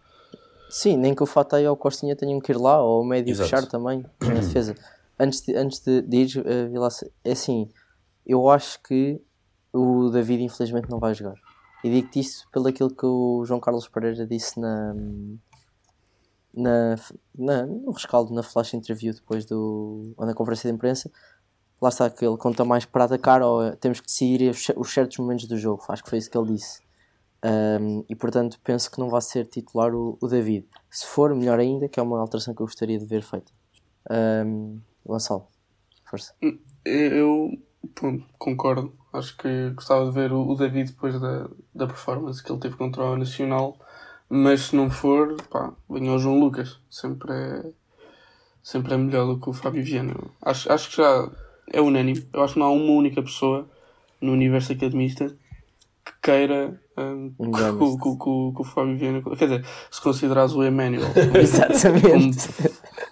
Sim, 0.74 0.96
nem 0.96 1.14
que 1.14 1.22
o 1.22 1.26
Fatay 1.26 1.64
ou 1.68 1.74
o 1.74 1.76
Costinha 1.76 2.16
tenham 2.16 2.40
que 2.40 2.50
ir 2.50 2.58
lá, 2.58 2.82
ou 2.82 3.00
o 3.00 3.06
médio 3.06 3.30
Exato. 3.30 3.48
fechar 3.48 3.64
também 3.64 4.04
na 4.20 4.40
defesa. 4.40 4.74
Antes 5.16 5.40
de, 5.42 5.54
antes 5.54 5.78
de, 5.78 6.02
de 6.02 6.16
ir, 6.16 6.38
uh, 6.40 6.88
é 7.22 7.30
assim, 7.30 7.70
eu 8.26 8.50
acho 8.50 8.82
que 8.82 9.22
o 9.72 10.10
David 10.10 10.42
infelizmente 10.42 10.90
não 10.90 10.98
vai 10.98 11.14
jogar. 11.14 11.36
E 11.84 11.88
digo-te 11.88 12.18
isso 12.18 12.50
pelo 12.50 12.66
aquilo 12.66 12.90
que 12.90 13.06
o 13.06 13.44
João 13.44 13.60
Carlos 13.60 13.86
Pereira 13.86 14.26
disse 14.26 14.58
na, 14.58 14.96
na, 16.52 16.96
na, 17.38 17.66
no 17.66 17.92
rescaldo, 17.92 18.34
na 18.34 18.42
flash 18.42 18.74
interview 18.74 19.14
depois 19.14 19.44
do, 19.44 20.12
ou 20.16 20.26
na 20.26 20.34
conferência 20.34 20.68
de 20.68 20.74
imprensa, 20.74 21.08
lá 21.80 21.88
está 21.88 22.10
que 22.10 22.26
ele 22.26 22.36
conta 22.36 22.64
mais 22.64 22.84
para 22.84 23.04
atacar 23.04 23.42
ou 23.42 23.76
temos 23.76 24.00
que 24.00 24.06
decidir 24.08 24.50
os 24.76 24.92
certos 24.92 25.18
momentos 25.18 25.46
do 25.46 25.56
jogo, 25.56 25.84
acho 25.88 26.02
que 26.02 26.10
foi 26.10 26.18
isso 26.18 26.28
que 26.28 26.36
ele 26.36 26.52
disse. 26.54 26.82
Um, 27.44 28.04
e 28.08 28.16
portanto 28.16 28.58
penso 28.64 28.90
que 28.90 28.98
não 28.98 29.10
vai 29.10 29.20
ser 29.20 29.44
titular 29.46 29.94
o, 29.94 30.16
o, 30.20 30.26
David. 30.26 30.66
Se 30.90 31.06
for, 31.06 31.34
melhor 31.34 31.58
ainda, 31.58 31.88
que 31.88 32.00
é 32.00 32.02
uma 32.02 32.18
alteração 32.18 32.54
que 32.54 32.62
eu 32.62 32.66
gostaria 32.66 32.98
de 32.98 33.04
ver 33.04 33.22
feita. 33.22 33.52
Um, 34.10 34.80
Gonçalo, 35.04 35.46
força. 36.08 36.34
Eu 36.84 37.50
pronto, 37.94 38.24
concordo. 38.38 38.94
Acho 39.12 39.36
que 39.36 39.70
gostava 39.70 40.06
de 40.06 40.12
ver 40.12 40.32
o, 40.32 40.48
o 40.48 40.54
David 40.54 40.92
depois 40.92 41.20
da, 41.20 41.48
da 41.74 41.86
performance 41.86 42.42
que 42.42 42.50
ele 42.50 42.60
teve 42.60 42.76
contra 42.76 43.04
o 43.04 43.16
Nacional 43.16 43.78
mas 44.28 44.62
se 44.62 44.76
não 44.76 44.90
for, 44.90 45.36
pá, 45.50 45.72
venha 45.88 46.12
o 46.12 46.18
João 46.18 46.40
Lucas. 46.40 46.80
Sempre 46.90 47.32
é, 47.32 47.72
sempre 48.62 48.94
é 48.94 48.96
melhor 48.96 49.26
do 49.26 49.38
que 49.38 49.48
o 49.48 49.52
Fábio 49.52 49.84
Viana. 49.84 50.14
Acho, 50.42 50.72
acho 50.72 50.90
que 50.90 50.96
já 50.96 51.30
é 51.72 51.80
unânime. 51.80 52.26
Eu 52.32 52.42
acho 52.42 52.54
que 52.54 52.58
não 52.58 52.66
há 52.66 52.70
uma 52.70 52.92
única 52.92 53.22
pessoa 53.22 53.68
no 54.20 54.32
universo 54.32 54.72
academista 54.72 55.36
que 56.04 56.12
queira 56.22 56.80
um, 56.96 57.30
que, 57.30 57.96
que, 57.96 58.16
que, 58.18 58.60
o 58.60 58.64
Fábio 58.64 58.96
Viana. 58.96 59.22
Quer 59.36 59.44
dizer, 59.46 59.66
se 59.90 60.00
considerares 60.00 60.52
o 60.52 60.64
Emmanuel. 60.64 61.02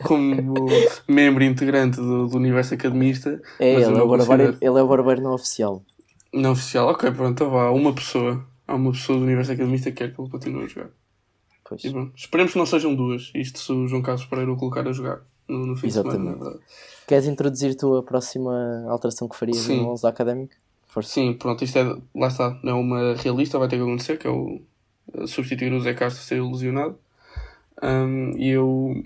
Como, 0.03 0.53
como, 0.53 0.69
membro 1.07 1.45
integrante 1.45 1.97
do, 1.97 2.27
do 2.27 2.37
universo 2.37 2.75
academista. 2.75 3.41
É, 3.61 3.75
ele 3.75 3.85
é, 3.85 4.03
o 4.03 4.09
barbeiro, 4.09 4.57
ele 4.61 4.79
é 4.79 4.83
o 4.83 4.89
barbeiro 4.89 5.23
não 5.23 5.33
oficial. 5.33 5.85
Não 6.33 6.53
oficial, 6.53 6.89
ok, 6.89 7.11
pronto, 7.13 7.31
então 7.31 7.51
vá. 7.51 7.71
Uma 7.71 7.93
pessoa. 7.95 8.45
Há 8.67 8.75
uma 8.75 8.91
pessoa 8.91 9.19
do 9.19 9.25
universo 9.25 9.53
academista 9.53 9.91
que 9.91 9.99
quer 9.99 10.13
que 10.13 10.21
ele 10.21 10.29
continue 10.29 10.65
a 10.65 10.67
jogar. 10.67 10.91
Pois. 11.69 11.85
E, 11.85 11.91
bom, 11.91 12.11
esperemos 12.17 12.53
que 12.53 12.59
não 12.59 12.67
sejam 12.67 12.95
duas. 12.95 13.31
Isto 13.35 13.61
se 13.61 13.73
o 13.73 13.87
João 13.87 14.03
Carlos 14.03 14.25
Pereira 14.25 14.53
o 14.53 14.57
colocar 14.57 14.87
a 14.89 14.93
jogar 14.93 15.23
no, 15.49 15.67
no 15.67 15.77
fim 15.77 15.87
Exatamente. 15.87 16.33
de 16.33 16.39
semana. 16.39 16.61
Queres 17.07 17.27
introduzir 17.27 17.77
tu 17.77 17.97
a 17.97 18.03
próxima 18.03 18.85
alteração 18.89 19.29
que 19.29 19.37
farias 19.37 19.59
Sim. 19.59 19.83
no 19.83 19.93
11 19.93 20.07
académico? 20.07 20.55
Força. 20.93 21.15
Sim, 21.15 21.33
pronto, 21.33 21.65
isto 21.65 21.79
é, 21.79 21.97
lá 22.15 22.27
está, 22.27 22.61
não 22.63 22.73
é 22.73 22.75
uma 22.75 23.15
realista, 23.15 23.59
vai 23.59 23.67
ter 23.67 23.77
que 23.77 23.83
acontecer, 23.83 24.19
que 24.19 24.27
é 24.27 24.31
o 24.31 24.61
substituir 25.27 25.73
o 25.73 25.81
Zé 25.81 25.95
Castro 25.95 26.23
ser 26.23 26.37
ilusionado. 26.37 26.99
Um, 27.83 28.37
e 28.37 28.51
eu 28.51 29.03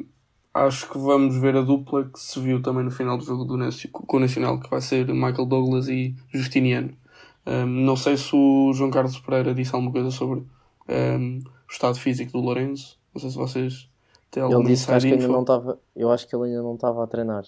acho 0.53 0.91
que 0.91 0.99
vamos 0.99 1.37
ver 1.37 1.57
a 1.57 1.63
dupla 1.63 2.05
que 2.05 2.19
se 2.19 2.41
viu 2.41 2.61
também 2.61 2.83
no 2.83 2.91
final 2.91 3.17
do 3.17 3.25
jogo 3.25 3.45
do 3.45 3.57
com 3.93 4.17
o 4.17 4.21
Nacional, 4.21 4.59
que 4.59 4.69
vai 4.69 4.81
ser 4.81 5.07
Michael 5.07 5.47
Douglas 5.47 5.87
e 5.87 6.17
Justiniano. 6.33 6.93
Um, 7.47 7.67
não 7.67 7.95
sei 7.95 8.17
se 8.17 8.35
o 8.35 8.73
João 8.73 8.91
Carlos 8.91 9.21
Pereira 9.21 9.55
disse 9.55 9.73
alguma 9.73 9.93
coisa 9.93 10.11
sobre 10.11 10.41
um, 10.89 11.39
o 11.39 11.71
estado 11.71 12.01
físico 12.01 12.33
do 12.33 12.41
Lourenço. 12.41 12.99
Não 13.15 13.21
sei 13.21 13.31
se 13.31 13.37
vocês 13.37 13.89
têm 14.33 14.43
alguma 14.43 14.63
Ele 14.63 14.71
disse 14.71 14.87
que 14.89 14.93
acho 14.93 15.07
que 15.07 15.13
ainda 15.13 15.29
não 15.29 15.43
estava. 15.43 15.79
Eu 15.95 16.11
acho 16.11 16.27
que 16.27 16.35
ele 16.35 16.47
ainda 16.47 16.63
não 16.63 16.75
estava 16.75 17.05
a 17.05 17.07
treinar. 17.07 17.45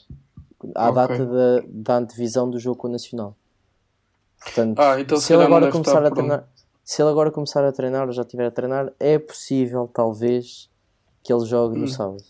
À 0.76 0.90
okay. 0.90 0.94
data 0.94 1.26
da, 1.26 1.62
da 1.68 1.96
antevisão 1.96 2.48
do 2.48 2.60
jogo 2.60 2.76
com 2.76 2.86
o 2.86 2.92
Nacional. 2.92 3.36
Portanto, 4.42 4.78
ah, 4.78 5.00
então 5.00 5.18
se 5.18 5.32
ele 5.32 5.42
agora 5.42 5.70
começar 5.70 6.04
a 6.04 6.10
treinar, 6.10 6.48
se 6.84 7.02
ele 7.02 7.10
agora 7.10 7.30
começar 7.30 7.64
a 7.64 7.72
treinar 7.72 8.06
ou 8.06 8.12
já 8.12 8.22
estiver 8.22 8.46
a 8.46 8.50
treinar, 8.50 8.92
é 8.98 9.18
possível, 9.18 9.90
talvez, 9.92 10.70
que 11.22 11.32
ele 11.32 11.44
jogue 11.44 11.76
hum. 11.76 11.82
no 11.82 11.88
sábado. 11.88 12.22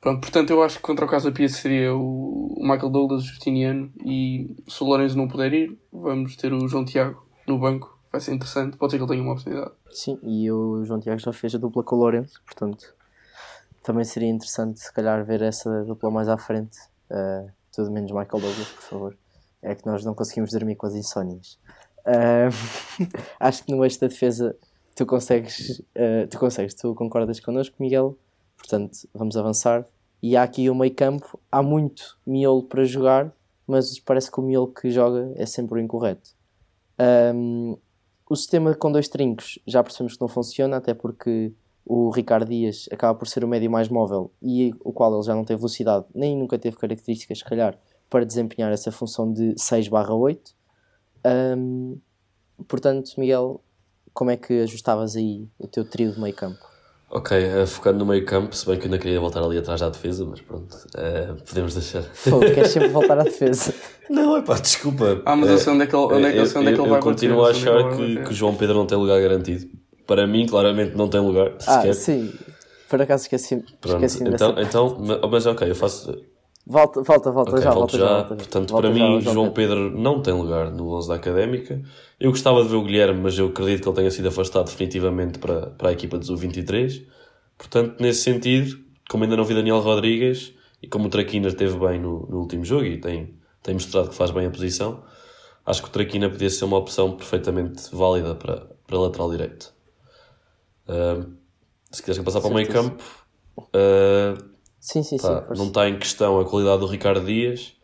Pronto, 0.00 0.20
portanto, 0.22 0.50
eu 0.50 0.62
acho 0.62 0.76
que 0.76 0.82
contra 0.82 1.04
o 1.04 1.08
Casa 1.08 1.30
Pia 1.30 1.48
seria 1.48 1.94
o 1.94 2.56
Michael 2.58 2.88
Douglas, 2.88 3.22
Justiniano, 3.22 3.92
e 4.02 4.56
se 4.66 4.82
o 4.82 4.86
Lourenço 4.86 5.16
não 5.16 5.28
puder 5.28 5.52
ir, 5.52 5.78
vamos 5.92 6.36
ter 6.36 6.52
o 6.54 6.66
João 6.66 6.84
Tiago 6.86 7.22
no 7.46 7.58
banco. 7.58 7.98
Vai 8.10 8.20
ser 8.20 8.32
interessante, 8.32 8.76
pode 8.78 8.90
ser 8.90 8.96
que 8.96 9.04
ele 9.04 9.10
tenha 9.10 9.22
uma 9.22 9.32
oportunidade. 9.32 9.72
Sim, 9.90 10.18
e 10.22 10.50
o 10.50 10.82
João 10.84 10.98
Tiago 10.98 11.20
já 11.20 11.32
fez 11.32 11.54
a 11.54 11.58
dupla 11.58 11.84
com 11.84 11.96
o 11.96 11.98
Lourenço, 11.98 12.40
portanto, 12.44 12.94
também 13.82 14.04
seria 14.04 14.28
interessante, 14.28 14.80
se 14.80 14.92
calhar, 14.92 15.24
ver 15.24 15.42
essa 15.42 15.84
dupla 15.84 16.10
mais 16.10 16.28
à 16.28 16.38
frente. 16.38 16.78
Uh, 17.10 17.50
tudo 17.72 17.90
menos 17.90 18.10
Michael 18.10 18.40
Douglas, 18.40 18.68
por 18.68 18.82
favor. 18.82 19.16
É 19.62 19.74
que 19.74 19.86
nós 19.86 20.04
não 20.04 20.14
conseguimos 20.14 20.50
dormir 20.50 20.76
com 20.76 20.86
as 20.86 20.94
insónias. 20.94 21.58
Uh, 22.00 22.50
acho 23.38 23.64
que 23.64 23.72
no 23.72 23.84
eixo 23.84 24.00
da 24.00 24.06
defesa 24.06 24.56
tu 24.94 25.06
consegues, 25.06 25.78
uh, 25.78 26.26
tu 26.30 26.38
consegues, 26.38 26.74
tu 26.74 26.94
concordas 26.94 27.40
connosco, 27.40 27.76
Miguel? 27.78 28.16
Portanto, 28.56 29.08
vamos 29.14 29.36
avançar. 29.36 29.86
E 30.22 30.36
há 30.36 30.42
aqui 30.42 30.68
o 30.68 30.74
meio 30.74 30.94
campo, 30.94 31.40
há 31.50 31.62
muito 31.62 32.18
miolo 32.26 32.62
para 32.62 32.84
jogar, 32.84 33.32
mas 33.66 33.98
parece 33.98 34.30
que 34.30 34.38
o 34.38 34.42
miolo 34.42 34.68
que 34.68 34.90
joga 34.90 35.32
é 35.36 35.46
sempre 35.46 35.78
o 35.78 35.82
incorreto. 35.82 36.30
Um, 37.34 37.76
o 38.28 38.36
sistema 38.36 38.74
com 38.74 38.92
dois 38.92 39.08
trincos 39.08 39.58
já 39.66 39.82
percebemos 39.82 40.14
que 40.14 40.20
não 40.20 40.28
funciona, 40.28 40.76
até 40.76 40.92
porque 40.92 41.52
o 41.86 42.10
Ricardo 42.10 42.48
Dias 42.48 42.88
acaba 42.92 43.18
por 43.18 43.26
ser 43.26 43.42
o 43.42 43.48
médio 43.48 43.70
mais 43.70 43.88
móvel 43.88 44.30
e 44.42 44.72
o 44.84 44.92
qual 44.92 45.12
ele 45.14 45.24
já 45.24 45.34
não 45.34 45.44
tem 45.44 45.56
velocidade, 45.56 46.04
nem 46.14 46.36
nunca 46.36 46.58
teve 46.58 46.76
características, 46.76 47.38
se 47.38 47.44
calhar, 47.44 47.78
para 48.10 48.26
desempenhar 48.26 48.72
essa 48.72 48.90
função 48.90 49.32
de 49.32 49.54
6 49.56 49.88
barra 49.88 50.12
8. 50.12 50.52
Um, 51.56 51.98
portanto, 52.66 53.12
Miguel, 53.16 53.62
como 54.12 54.30
é 54.30 54.36
que 54.36 54.60
ajustavas 54.60 55.16
aí 55.16 55.48
o 55.58 55.68
teu 55.68 55.84
trio 55.84 56.12
de 56.12 56.20
meio 56.20 56.34
campo? 56.34 56.58
Ok, 57.12 57.36
uh, 57.36 57.66
focando 57.66 57.98
no 57.98 58.06
meio 58.06 58.24
campo, 58.24 58.54
se 58.54 58.64
bem 58.66 58.76
que 58.76 58.82
eu 58.82 58.86
ainda 58.86 58.98
queria 58.98 59.18
voltar 59.18 59.42
ali 59.42 59.58
atrás 59.58 59.82
à 59.82 59.88
defesa, 59.88 60.24
mas 60.24 60.40
pronto, 60.40 60.72
uh, 60.74 61.42
podemos 61.44 61.74
deixar. 61.74 62.04
Pô, 62.28 62.38
queres 62.38 62.70
sempre 62.70 62.88
voltar 62.88 63.18
à 63.18 63.24
defesa. 63.24 63.74
não, 64.08 64.36
é 64.36 64.42
pá, 64.42 64.54
desculpa. 64.54 65.20
Ah, 65.24 65.34
mas 65.34 65.50
eu 65.50 65.58
sei 65.58 65.72
onde 65.72 65.84
é 65.84 65.86
que 65.86 65.96
ele, 65.96 66.04
onde 66.04 66.26
é, 66.26 66.38
eu, 66.38 66.42
onde 66.42 66.68
é 66.68 66.72
que 66.72 66.80
ele 66.80 66.88
vai 66.88 66.98
Eu 66.98 67.02
continuo 67.02 67.44
a 67.44 67.50
achar 67.50 67.96
que, 67.96 68.22
que 68.22 68.30
o 68.30 68.32
João 68.32 68.54
Pedro 68.54 68.76
não 68.76 68.86
tem 68.86 68.96
lugar 68.96 69.20
garantido. 69.20 69.68
Para 70.06 70.26
mim, 70.26 70.46
claramente, 70.46 70.96
não 70.96 71.08
tem 71.08 71.20
lugar. 71.20 71.52
Ah, 71.66 71.80
sequer. 71.80 71.94
sim. 71.94 72.32
Por 72.88 73.00
acaso 73.00 73.22
esqueci, 73.22 73.56
pronto, 73.80 74.04
esqueci 74.04 74.24
então, 74.24 74.54
então, 74.58 74.98
mas 75.30 75.46
ok, 75.46 75.70
eu 75.70 75.76
faço. 75.76 76.12
Volta, 76.70 77.02
volta, 77.02 77.32
volta 77.32 77.50
okay, 77.50 77.64
já, 77.64 77.70
volta 77.72 77.98
já. 77.98 78.14
Volta, 78.14 78.36
Portanto, 78.36 78.70
volta 78.70 78.88
para 78.88 78.96
já, 78.96 79.08
mim, 79.08 79.20
João 79.20 79.50
Pedro. 79.50 79.90
Não 79.90 80.22
tem 80.22 80.32
lugar 80.32 80.70
no 80.70 80.94
11 80.94 81.08
da 81.08 81.14
Académica. 81.16 81.82
Eu 82.20 82.30
gostava 82.30 82.62
de 82.62 82.68
ver 82.68 82.76
o 82.76 82.84
Guilherme, 82.84 83.20
mas 83.20 83.36
eu 83.36 83.48
acredito 83.48 83.82
que 83.82 83.88
ele 83.88 83.96
tenha 83.96 84.10
sido 84.12 84.28
afastado 84.28 84.66
definitivamente 84.66 85.40
para, 85.40 85.66
para 85.66 85.88
a 85.88 85.92
equipa 85.92 86.16
dos 86.16 86.30
U23. 86.30 87.04
Portanto, 87.58 87.96
nesse 88.00 88.22
sentido, 88.22 88.78
como 89.08 89.24
ainda 89.24 89.36
não 89.36 89.44
vi 89.44 89.52
Daniel 89.52 89.80
Rodrigues 89.80 90.54
e 90.80 90.86
como 90.86 91.08
o 91.08 91.10
Traquina 91.10 91.48
esteve 91.48 91.76
bem 91.76 91.98
no, 91.98 92.24
no 92.30 92.38
último 92.38 92.64
jogo 92.64 92.84
e 92.84 92.98
tem, 92.98 93.34
tem 93.64 93.74
mostrado 93.74 94.08
que 94.08 94.14
faz 94.14 94.30
bem 94.30 94.46
a 94.46 94.50
posição, 94.50 95.02
acho 95.66 95.82
que 95.82 95.88
o 95.88 95.90
Traquina 95.90 96.30
podia 96.30 96.50
ser 96.50 96.66
uma 96.66 96.76
opção 96.76 97.16
perfeitamente 97.16 97.92
válida 97.92 98.36
para, 98.36 98.68
para 98.86 98.96
lateral 98.96 99.28
direito. 99.28 99.74
Uh, 100.88 101.32
se 101.90 102.00
quiseres 102.00 102.22
passar 102.22 102.40
para 102.40 102.50
o 102.50 102.54
meio 102.54 102.68
campo, 102.68 103.02
uh, 103.58 104.50
sim, 104.80 105.02
sim, 105.02 105.18
sim, 105.18 105.28
não 105.56 105.66
está 105.68 105.88
em 105.88 105.98
questão 105.98 106.40
a 106.40 106.44
qualidade 106.44 106.80
do 106.80 106.86
Ricardo 106.86 107.24
Dias, 107.24 107.76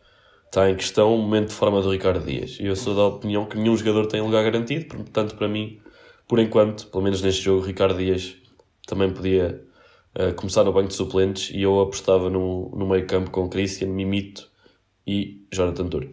está 0.45 0.69
em 0.69 0.75
questão 0.75 1.13
o 1.13 1.17
momento 1.17 1.49
de 1.49 1.53
forma 1.53 1.81
do 1.81 1.91
Ricardo 1.91 2.25
Dias. 2.25 2.57
E 2.59 2.65
eu 2.65 2.75
sou 2.75 2.95
da 2.95 3.05
opinião 3.05 3.45
que 3.45 3.57
nenhum 3.57 3.77
jogador 3.77 4.07
tem 4.07 4.21
lugar 4.21 4.43
garantido, 4.43 4.95
portanto, 4.95 5.35
para 5.35 5.47
mim, 5.47 5.79
por 6.27 6.39
enquanto, 6.39 6.87
pelo 6.87 7.03
menos 7.03 7.21
neste 7.21 7.41
jogo, 7.41 7.65
Ricardo 7.65 7.97
Dias 7.97 8.35
também 8.85 9.13
podia 9.13 9.63
uh, 10.15 10.33
começar 10.35 10.63
no 10.63 10.73
banco 10.73 10.87
de 10.87 10.95
suplentes 10.95 11.51
e 11.53 11.61
eu 11.61 11.79
apostava 11.79 12.29
no, 12.29 12.69
no 12.69 12.87
meio 12.87 13.05
campo 13.05 13.29
com 13.31 13.49
Christian, 13.49 13.89
Mimito 13.89 14.49
e 15.05 15.45
Jonathan 15.53 15.87
Tour. 15.87 16.07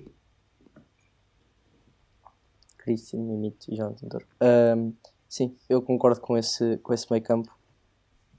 Christian, 2.79 3.21
Mimito 3.21 3.73
e 3.73 3.77
Jonathan 3.77 4.09
Tour. 4.09 4.23
Um, 4.77 4.93
sim, 5.29 5.57
eu 5.69 5.81
concordo 5.81 6.21
com 6.21 6.37
esse, 6.37 6.77
com 6.79 6.93
esse 6.93 7.11
meio 7.11 7.23
campo. 7.23 7.51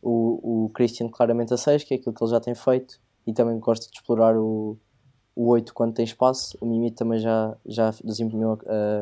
O, 0.07 0.65
o 0.65 0.69
Christian 0.69 1.09
claramente 1.09 1.51
a 1.51 1.57
6, 1.57 1.83
que 1.83 1.95
é 1.95 1.97
aquilo 1.97 2.13
que 2.13 2.23
ele 2.23 2.29
já 2.29 2.39
tem 2.39 2.53
feito, 2.53 2.99
e 3.25 3.33
também 3.33 3.57
gosta 3.59 3.87
de 3.89 3.97
explorar 3.97 4.37
o, 4.37 4.77
o 5.35 5.49
8 5.49 5.73
quando 5.73 5.95
tem 5.95 6.05
espaço. 6.05 6.55
O 6.61 6.65
Mimito 6.65 6.97
também 6.97 7.19
já, 7.19 7.57
já 7.65 7.91
desempenhou 8.03 8.59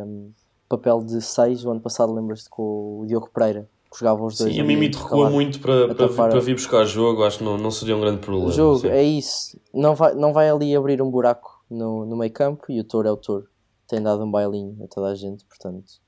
um, 0.08 0.32
papel 0.70 1.04
de 1.04 1.22
6 1.22 1.66
o 1.66 1.72
ano 1.72 1.82
passado, 1.82 2.14
lembras-te 2.14 2.50
com 2.50 3.02
o 3.02 3.06
Diogo 3.06 3.30
Pereira, 3.34 3.70
que 3.92 4.00
jogavam 4.00 4.26
os 4.28 4.38
dois. 4.38 4.56
Sim, 4.56 4.62
o 4.62 4.66
Mimito 4.66 4.98
recua 4.98 5.30
muito 5.30 5.60
para, 5.60 5.94
para, 5.94 6.08
para, 6.08 6.40
vir 6.40 6.54
buscar 6.54 6.86
jogo, 6.86 7.24
acho 7.24 7.40
que 7.40 7.44
não, 7.44 7.58
não 7.58 7.70
seria 7.70 7.98
um 7.98 8.00
grande 8.00 8.20
problema. 8.20 8.52
Jogo, 8.52 8.80
sim. 8.80 8.88
é 8.88 9.04
isso. 9.04 9.60
Não 9.74 9.96
vai, 9.96 10.16
não 10.16 10.32
vai 10.32 10.50
ali 10.50 10.74
abrir 10.74 11.02
um 11.02 11.12
buraco 11.12 11.64
no, 11.70 12.06
no 12.06 12.16
meio 12.16 12.32
campo 12.32 12.72
e 12.72 12.80
o 12.80 12.84
Touro 12.86 13.10
é 13.10 13.12
o 13.12 13.18
Touro. 13.18 13.48
Tem 13.90 14.02
dado 14.02 14.24
um 14.24 14.32
bailinho 14.32 14.82
a 14.82 14.88
toda 14.88 15.08
a 15.08 15.16
gente, 15.16 15.44
portanto, 15.44 16.02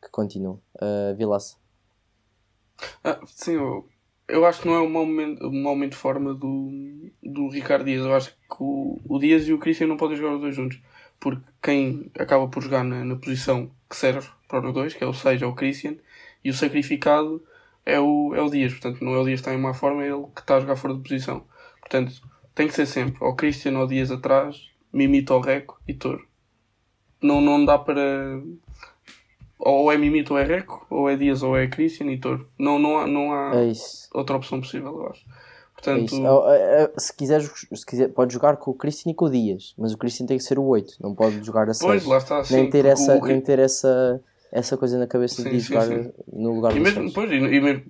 que 0.00 0.08
continue. 0.10 0.58
Uh, 0.76 1.16
Vilaça. 1.16 1.56
Ah, 3.02 3.18
sim, 3.26 3.54
eu, 3.54 3.84
eu 4.28 4.44
acho 4.44 4.60
que 4.60 4.68
não 4.68 4.74
é 4.74 4.80
um 4.80 4.90
momento, 4.90 5.46
um 5.46 5.62
momento 5.62 5.92
de 5.92 5.96
forma 5.98 6.34
do, 6.34 6.70
do 7.22 7.48
Ricardo 7.48 7.86
Dias. 7.86 8.04
Eu 8.04 8.14
acho 8.14 8.30
que 8.30 8.56
o, 8.60 9.00
o 9.08 9.18
Dias 9.18 9.48
e 9.48 9.52
o 9.52 9.58
Christian 9.58 9.86
não 9.86 9.96
podem 9.96 10.16
jogar 10.16 10.34
os 10.34 10.40
dois 10.40 10.54
juntos. 10.54 10.80
Porque 11.18 11.42
quem 11.62 12.10
acaba 12.18 12.46
por 12.46 12.62
jogar 12.62 12.84
na, 12.84 13.04
na 13.04 13.16
posição 13.16 13.70
que 13.88 13.96
serve 13.96 14.28
para 14.46 14.68
os 14.68 14.74
dois, 14.74 14.94
que 14.94 15.02
é 15.02 15.06
o 15.06 15.12
6, 15.12 15.42
é 15.42 15.46
o 15.46 15.54
Christian, 15.54 15.96
e 16.44 16.50
o 16.50 16.54
sacrificado 16.54 17.42
é 17.84 17.98
o, 17.98 18.34
é 18.34 18.42
o 18.42 18.50
Dias. 18.50 18.72
Portanto, 18.72 19.02
não 19.04 19.14
é 19.14 19.18
o 19.18 19.24
Dias 19.24 19.40
que 19.40 19.48
está 19.48 19.54
em 19.54 19.60
má 19.60 19.74
forma, 19.74 20.04
é 20.04 20.08
ele 20.08 20.26
que 20.34 20.40
está 20.40 20.56
a 20.56 20.60
jogar 20.60 20.76
fora 20.76 20.94
de 20.94 21.00
posição. 21.00 21.44
Portanto, 21.80 22.12
tem 22.54 22.68
que 22.68 22.74
ser 22.74 22.86
sempre 22.86 23.22
ou 23.22 23.34
Christian 23.34 23.78
ou 23.78 23.86
Dias 23.86 24.10
atrás, 24.10 24.70
Mimito 24.92 25.32
ou 25.34 25.40
Reco 25.40 25.80
e 25.88 25.94
Toro. 25.94 26.26
Não, 27.20 27.40
não 27.40 27.64
dá 27.64 27.78
para. 27.78 28.40
Ou 29.58 29.90
é 29.90 29.98
Mimito 29.98 30.34
ou 30.34 30.38
é 30.38 30.44
Reco, 30.44 30.86
ou 30.88 31.08
é 31.10 31.16
Dias 31.16 31.42
ou 31.42 31.56
é 31.56 31.66
Christian 31.66 32.06
e 32.06 32.18
Toro. 32.18 32.46
Não, 32.58 32.78
não 32.78 32.98
há, 32.98 33.06
não 33.06 33.32
há 33.32 33.52
é 33.56 33.72
outra 34.14 34.36
opção 34.36 34.60
possível, 34.60 34.96
eu 34.96 35.08
acho. 35.08 35.24
Portanto... 35.74 36.14
É 36.48 36.56
é, 36.56 36.82
é, 36.82 36.92
se, 36.98 37.14
quiseres, 37.14 37.50
se 37.72 37.86
quiser, 37.86 38.08
pode 38.08 38.32
jogar 38.32 38.56
com 38.56 38.70
o 38.70 38.74
Christian 38.74 39.12
e 39.12 39.14
com 39.14 39.26
o 39.26 39.30
Dias, 39.30 39.74
mas 39.78 39.92
o 39.92 39.98
Christian 39.98 40.26
tem 40.26 40.36
que 40.36 40.44
ser 40.44 40.58
o 40.58 40.64
8, 40.64 40.94
não 41.00 41.14
pode 41.14 41.42
jogar 41.44 41.68
a 41.68 41.74
6. 41.74 41.80
Pois, 41.80 42.04
lá 42.04 42.18
está, 42.18 42.42
nem, 42.50 42.68
ter 42.68 42.84
essa, 42.84 43.16
o... 43.16 43.24
nem 43.24 43.40
ter 43.40 43.58
essa 43.58 44.20
essa 44.50 44.76
coisa 44.76 44.98
na 44.98 45.06
cabeça 45.06 45.42
sim, 45.42 45.50
de 45.50 45.60
jogar 45.60 45.86
sim. 45.86 46.10
no 46.32 46.54
lugar 46.54 46.74
e 46.74 46.80
mesmo, 46.80 47.12
pois, 47.12 47.30
e, 47.30 47.34
e, 47.34 47.60
mesmo 47.60 47.84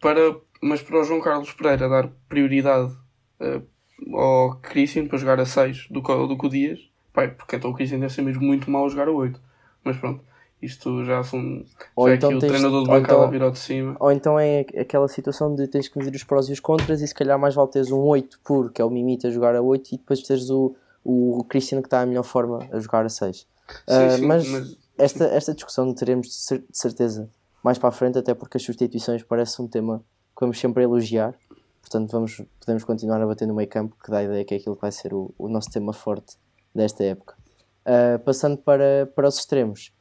para 0.00 0.36
Mas 0.60 0.82
para 0.82 1.00
o 1.00 1.04
João 1.04 1.20
Carlos 1.20 1.52
Pereira 1.52 1.88
dar 1.88 2.08
prioridade 2.28 2.92
uh, 3.40 4.16
ao 4.16 4.56
Christian 4.56 5.06
para 5.06 5.18
jogar 5.18 5.40
a 5.40 5.46
6 5.46 5.88
do, 5.90 6.00
do 6.00 6.36
que 6.36 6.46
o 6.46 6.50
Dias, 6.50 6.80
pai, 7.12 7.28
porque 7.28 7.56
então 7.56 7.70
o 7.70 7.74
Christian 7.74 7.98
deve 7.98 8.12
ser 8.12 8.22
mesmo 8.22 8.42
muito 8.42 8.70
mau 8.70 8.84
a 8.86 8.88
jogar 8.88 9.08
a 9.08 9.12
8. 9.12 9.40
Mas 9.84 9.96
pronto, 9.96 10.22
isto 10.62 11.04
já 11.04 11.22
são. 11.24 11.64
Ou 11.96 12.08
já 12.08 12.14
então 12.14 12.30
aqui 12.30 12.38
o 12.38 12.40
treinador 12.40 12.82
de 12.84 12.88
bancada 12.88 13.18
então, 13.18 13.30
virou 13.30 13.50
de 13.50 13.58
cima. 13.58 13.96
Ou 13.98 14.12
então 14.12 14.38
é 14.38 14.60
aquela 14.78 15.08
situação 15.08 15.54
de 15.54 15.66
tens 15.66 15.88
que 15.88 15.98
medir 15.98 16.14
os 16.14 16.24
prós 16.24 16.48
e 16.48 16.52
os 16.52 16.60
contras 16.60 17.00
e 17.00 17.08
se 17.08 17.14
calhar 17.14 17.38
mais 17.38 17.54
vale 17.54 17.68
teres 17.70 17.90
um 17.90 18.00
8 18.00 18.40
puro, 18.44 18.70
que 18.70 18.80
é 18.80 18.84
o 18.84 18.90
Mimita 18.90 19.28
a 19.28 19.30
jogar 19.30 19.56
a 19.56 19.60
8 19.60 19.94
e 19.94 19.98
depois 19.98 20.22
teres 20.22 20.48
o, 20.48 20.74
o 21.04 21.44
Christian 21.48 21.80
que 21.80 21.88
está 21.88 22.00
à 22.00 22.06
melhor 22.06 22.22
forma 22.22 22.66
a 22.70 22.78
jogar 22.78 23.04
a 23.04 23.08
6. 23.08 23.36
Sim, 23.36 23.46
uh, 23.88 24.16
sim, 24.16 24.26
mas, 24.26 24.48
mas 24.48 24.76
esta, 24.96 25.24
esta 25.24 25.54
discussão 25.54 25.92
teremos 25.92 26.28
de 26.28 26.64
certeza 26.72 27.28
mais 27.62 27.78
para 27.78 27.88
a 27.88 27.92
frente, 27.92 28.18
até 28.18 28.34
porque 28.34 28.56
as 28.56 28.62
substituições 28.62 29.22
parece 29.22 29.60
um 29.60 29.68
tema 29.68 29.98
que 30.36 30.40
vamos 30.40 30.58
sempre 30.58 30.82
elogiar. 30.82 31.34
Portanto, 31.80 32.10
vamos, 32.10 32.42
podemos 32.60 32.84
continuar 32.84 33.20
a 33.20 33.26
bater 33.26 33.46
no 33.46 33.54
meio 33.54 33.68
campo, 33.68 33.96
que 34.02 34.10
dá 34.10 34.18
a 34.18 34.24
ideia 34.24 34.44
que 34.44 34.54
é 34.54 34.56
aquilo 34.56 34.76
que 34.76 34.82
vai 34.82 34.92
ser 34.92 35.12
o, 35.12 35.32
o 35.38 35.48
nosso 35.48 35.70
tema 35.70 35.92
forte 35.92 36.36
desta 36.74 37.04
época. 37.04 37.36
Uh, 37.84 38.18
passando 38.20 38.56
para, 38.56 39.10
para 39.14 39.28
os 39.28 39.38
extremos, 39.38 39.92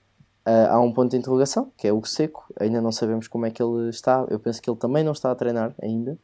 uh, 0.46 0.70
há 0.70 0.80
um 0.80 0.92
ponto 0.94 1.12
de 1.12 1.18
interrogação, 1.18 1.72
que 1.78 1.88
é 1.88 1.94
o 1.94 2.04
Seco. 2.04 2.46
Ainda 2.60 2.82
não 2.82 2.92
sabemos 2.92 3.28
como 3.28 3.46
é 3.46 3.52
que 3.52 3.62
ele 3.62 3.90
está. 3.90 4.26
Eu 4.30 4.40
penso 4.40 4.62
que 4.62 4.70
ele 4.70 4.78
também 4.78 5.04
não 5.04 5.12
está 5.12 5.32
a 5.32 5.36
treinar 5.36 5.74
ainda. 5.82 6.18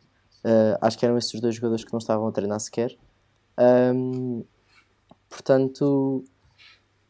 Uh, 0.44 0.78
acho 0.82 0.98
que 0.98 1.06
eram 1.06 1.18
esses 1.18 1.40
dois 1.42 1.56
jogadores 1.56 1.84
que 1.84 1.92
não 1.92 2.00
estavam 2.00 2.28
a 2.28 2.32
treinar 2.32 2.60
sequer. 2.60 2.96
Um, 3.60 4.44
portanto, 5.30 6.24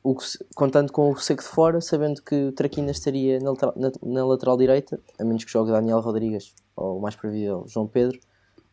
o, 0.04 0.16
contando 0.56 0.92
com 0.92 1.12
o 1.12 1.18
seco 1.18 1.44
de 1.44 1.50
fora, 1.50 1.82
sabendo 1.82 2.22
que 2.22 2.46
o 2.46 2.52
Traquina 2.52 2.92
estaria 2.92 3.40
na, 3.40 3.52
na, 3.76 3.92
na, 4.02 4.26
lateral 4.26 4.58
direita, 4.58 5.00
a 5.20 5.24
menos 5.24 5.44
que 5.44 5.52
jogue 5.52 5.72
Daniel 5.72 6.00
Rodrigues 6.00 6.54
ou 6.76 7.00
mais 7.00 7.16
previsível 7.16 7.66
João 7.68 7.88
Pedro, 7.88 8.18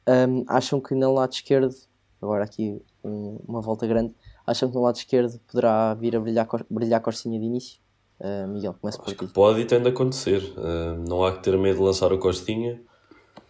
um, 0.08 0.44
acham 0.46 0.80
que 0.80 0.94
no 0.94 1.12
lado 1.12 1.32
esquerdo, 1.32 1.74
agora 2.22 2.44
aqui 2.44 2.80
um, 3.02 3.40
uma 3.46 3.60
volta 3.60 3.86
grande, 3.86 4.14
acham 4.46 4.68
que 4.68 4.74
no 4.74 4.82
lado 4.82 4.96
esquerdo 4.96 5.40
poderá 5.50 5.94
vir 5.94 6.14
a 6.14 6.20
brilhar, 6.20 6.48
brilhar 6.70 7.00
Costinha 7.00 7.38
de 7.38 7.44
início? 7.44 7.83
Uh, 8.21 8.49
Miguel, 8.49 8.75
começa 8.80 8.99
por. 9.00 9.14
Pode 9.33 9.61
e 9.61 9.64
tem 9.64 9.83
de 9.83 9.88
acontecer. 9.88 10.42
Uh, 10.56 11.04
não 11.09 11.25
há 11.25 11.33
que 11.33 11.42
ter 11.42 11.56
medo 11.59 11.78
de 11.78 11.83
lançar 11.83 12.12
o 12.12 12.18
Costinha. 12.18 12.80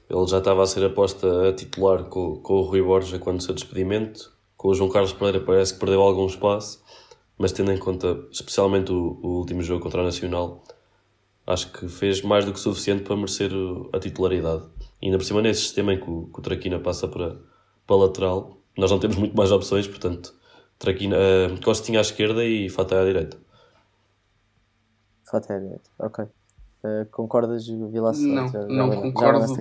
Ele 0.09 0.27
já 0.27 0.39
estava 0.39 0.63
a 0.63 0.67
ser 0.67 0.85
aposta 0.85 1.49
a 1.49 1.53
titular 1.53 2.05
com, 2.05 2.37
com 2.37 2.55
o 2.55 2.63
Rui 2.63 2.83
Borja 2.83 3.19
quando 3.19 3.41
o 3.41 3.43
seu 3.43 3.55
despedimento. 3.55 4.33
Com 4.57 4.69
o 4.69 4.75
João 4.75 4.91
Carlos 4.91 5.13
Pereira 5.13 5.41
parece 5.41 5.75
que 5.75 5.81
perdeu 5.81 6.01
algum 6.01 6.27
espaço 6.27 6.85
mas 7.39 7.53
tendo 7.53 7.73
em 7.73 7.79
conta 7.79 8.25
especialmente 8.31 8.93
o, 8.93 9.19
o 9.23 9.29
último 9.39 9.63
jogo 9.63 9.83
contra 9.83 10.01
o 10.01 10.05
Nacional, 10.05 10.63
acho 11.47 11.71
que 11.73 11.89
fez 11.89 12.23
mais 12.23 12.45
do 12.45 12.53
que 12.53 12.61
suficiente 12.61 13.03
para 13.03 13.17
merecer 13.17 13.51
a 13.93 13.99
titularidade. 13.99 14.65
E 15.03 15.07
ainda 15.07 15.19
por 15.19 15.25
cima, 15.25 15.43
nesse 15.43 15.63
sistema 15.63 15.93
em 15.93 16.01
que 16.01 16.09
o, 16.09 16.31
que 16.33 16.39
o 16.39 16.43
Traquina 16.43 16.79
passa 16.79 17.09
para, 17.09 17.37
para 17.87 17.97
lateral, 17.97 18.59
nós 18.77 18.91
não 18.91 18.99
temos 18.99 19.17
muito 19.17 19.37
mais 19.37 19.51
opções, 19.53 19.87
portanto, 19.87 20.35
Traquina, 20.79 21.17
uh, 21.17 21.65
Costinha 21.65 21.99
à 21.99 22.03
esquerda 22.03 22.45
e 22.45 22.69
Fatah 22.69 23.03
à 23.03 23.05
direita. 23.05 23.37
Direita, 25.41 25.91
ok. 25.99 26.25
Uh, 26.25 27.07
concordas, 27.11 27.67
Vilaça? 27.67 28.21
Não, 28.21 28.49
não, 28.69 28.91
concordo. 28.91 29.57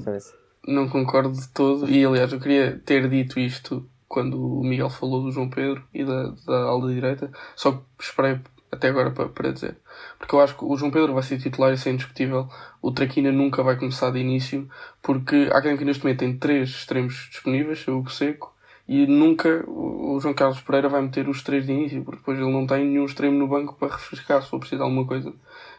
Não 0.68 0.90
concordo 0.90 1.32
de 1.32 1.48
todo. 1.50 1.90
E 1.90 2.06
aliás, 2.06 2.34
eu 2.34 2.40
queria 2.40 2.80
ter 2.86 3.08
dito 3.10 3.40
isto 3.40 3.88
quando 4.08 4.60
o 4.60 4.64
Miguel 4.64 4.90
falou 4.90 5.24
do 5.24 5.32
João 5.32 5.50
Pedro 5.50 5.84
e 5.94 6.04
da, 6.04 6.34
da 6.46 6.58
ala 6.66 6.94
direita, 6.94 7.32
só 7.56 7.72
que 7.72 7.82
esperei 8.00 8.40
até 8.72 8.90
agora 8.90 9.12
para, 9.12 9.30
para 9.30 9.52
dizer. 9.52 9.78
Porque 10.20 10.36
eu 10.36 10.42
acho 10.42 10.56
que 10.56 10.66
o 10.66 10.76
João 10.76 10.92
Pedro 10.92 11.14
vai 11.14 11.24
ser 11.24 11.40
titular, 11.40 11.74
isso 11.74 11.88
é 11.88 11.92
indiscutível. 11.92 12.48
O 12.82 12.92
Traquina 12.92 13.32
nunca 13.32 13.64
vai 13.64 13.76
começar 13.78 14.12
de 14.12 14.20
início, 14.20 14.70
porque 15.02 15.50
a 15.52 15.58
Académica 15.58 15.86
neste 15.86 16.04
momento 16.04 16.20
tem 16.20 16.38
três 16.38 16.70
extremos 16.70 17.28
disponíveis, 17.32 17.88
o 17.88 18.06
Seco, 18.08 18.53
e 18.88 19.08
nunca 19.08 19.64
o 19.68 20.20
João 20.20 20.34
Carlos 20.34 20.62
Pereira 20.62 20.90
vai 20.90 21.02
meter 21.02 21.28
os 21.30 21.42
três 21.42 21.66
de 21.66 21.72
início, 21.72 22.04
porque 22.04 22.20
depois 22.20 22.38
ele 22.38 22.52
não 22.52 22.68
tem 22.68 22.86
nenhum 22.86 23.06
extremo 23.06 23.38
no 23.38 23.48
banco 23.48 23.76
para 23.76 23.96
refrescar 23.96 24.42
se 24.42 24.50
for 24.50 24.60
preciso 24.60 24.80
de 24.80 24.84
alguma 24.84 25.06
coisa. 25.06 25.34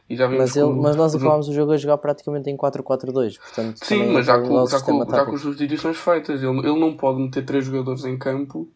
E 0.08 0.16
já 0.16 0.28
mas, 0.28 0.54
ele, 0.54 0.72
mas 0.72 0.96
nós 0.96 1.14
acabámos 1.14 1.48
o 1.48 1.52
jogo 1.54 1.72
a 1.72 1.76
jogar 1.76 1.98
praticamente 1.98 2.50
em 2.50 2.56
4-4-2. 2.56 3.38
Sim, 3.76 4.12
mas 4.12 4.26
já 4.26 4.38
com, 4.38 4.66
já, 4.66 4.80
com, 4.80 5.10
já 5.10 5.24
com 5.24 5.34
as 5.34 5.40
substituições 5.40 5.96
feitas. 5.96 6.42
Ele, 6.42 6.58
ele 6.58 6.78
não 6.78 6.94
pode 6.94 7.20
meter 7.20 7.44
três 7.44 7.64
jogadores 7.64 8.04
em 8.04 8.18
campo 8.18 8.68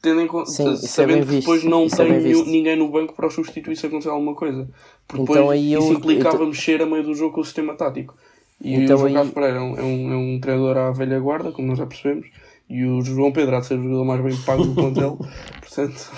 tendo 0.00 0.20
em 0.20 0.26
conta, 0.26 0.50
Sim, 0.50 0.72
é 0.72 0.76
sabendo 0.76 1.22
é 1.22 1.26
que 1.26 1.40
depois 1.40 1.64
não 1.64 1.84
isso 1.84 2.00
é 2.00 2.06
tem 2.06 2.30
é 2.30 2.44
ninguém 2.44 2.76
no 2.76 2.88
banco 2.88 3.14
para 3.14 3.26
os 3.26 3.34
substituir 3.34 3.76
se 3.76 3.86
acontecer 3.86 4.10
alguma 4.10 4.34
coisa. 4.34 4.68
Porque 5.06 5.22
então, 5.22 5.34
depois 5.34 5.58
aí 5.58 5.72
isso 5.74 5.92
eu, 5.92 5.92
implicava 5.92 6.36
então... 6.36 6.46
mexer 6.46 6.82
a 6.82 6.86
meio 6.86 7.02
do 7.02 7.14
jogo 7.14 7.34
com 7.34 7.40
o 7.40 7.44
sistema 7.44 7.74
tático. 7.74 8.16
E 8.60 8.74
então, 8.74 8.96
o 8.96 8.98
João 9.00 9.08
aí... 9.08 9.14
Carlos 9.14 9.34
Pereira 9.34 9.56
é 9.56 9.60
um, 9.60 9.76
é, 9.76 9.82
um, 9.82 10.12
é 10.12 10.16
um 10.16 10.40
treinador 10.40 10.76
à 10.76 10.90
velha 10.92 11.18
guarda, 11.18 11.52
como 11.52 11.68
nós 11.68 11.78
já 11.78 11.86
percebemos, 11.86 12.28
e 12.68 12.84
o 12.84 13.00
João 13.00 13.32
Pedro 13.32 13.56
há 13.56 13.60
de 13.60 13.66
ser 13.66 13.78
o 13.78 13.82
jogador 13.82 14.04
mais 14.04 14.22
bem 14.22 14.36
pago 14.44 14.64
do 14.64 14.74
plantel. 14.74 15.18
Portanto, 15.60 16.12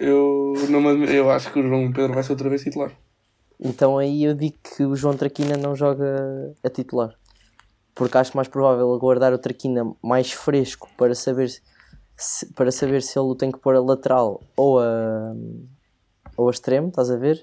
eu, 0.00 0.54
não, 0.68 1.04
eu 1.04 1.30
acho 1.30 1.52
que 1.52 1.60
o 1.60 1.62
João 1.62 1.92
Pedro 1.92 2.14
vai 2.14 2.22
ser 2.22 2.32
outra 2.32 2.48
vez 2.48 2.62
titular. 2.62 2.90
Então 3.60 3.96
aí 3.96 4.24
eu 4.24 4.34
digo 4.34 4.56
que 4.62 4.84
o 4.84 4.96
João 4.96 5.16
Traquina 5.16 5.56
não 5.56 5.74
joga 5.74 6.54
a 6.62 6.68
titular. 6.68 7.14
Porque 7.94 8.18
acho 8.18 8.36
mais 8.36 8.48
provável 8.48 8.92
aguardar 8.92 9.32
o 9.32 9.38
Traquina 9.38 9.90
mais 10.02 10.32
fresco 10.32 10.88
para 10.98 11.14
saber 11.14 11.48
se, 12.16 12.52
para 12.52 12.70
saber 12.70 13.02
se 13.02 13.18
ele 13.18 13.28
o 13.28 13.34
tem 13.34 13.50
que 13.50 13.58
pôr 13.58 13.74
a 13.74 13.80
lateral 13.80 14.42
ou 14.56 14.80
a, 14.80 15.34
ou 16.36 16.48
a 16.48 16.50
extremo, 16.50 16.88
estás 16.88 17.10
a 17.10 17.16
ver? 17.16 17.42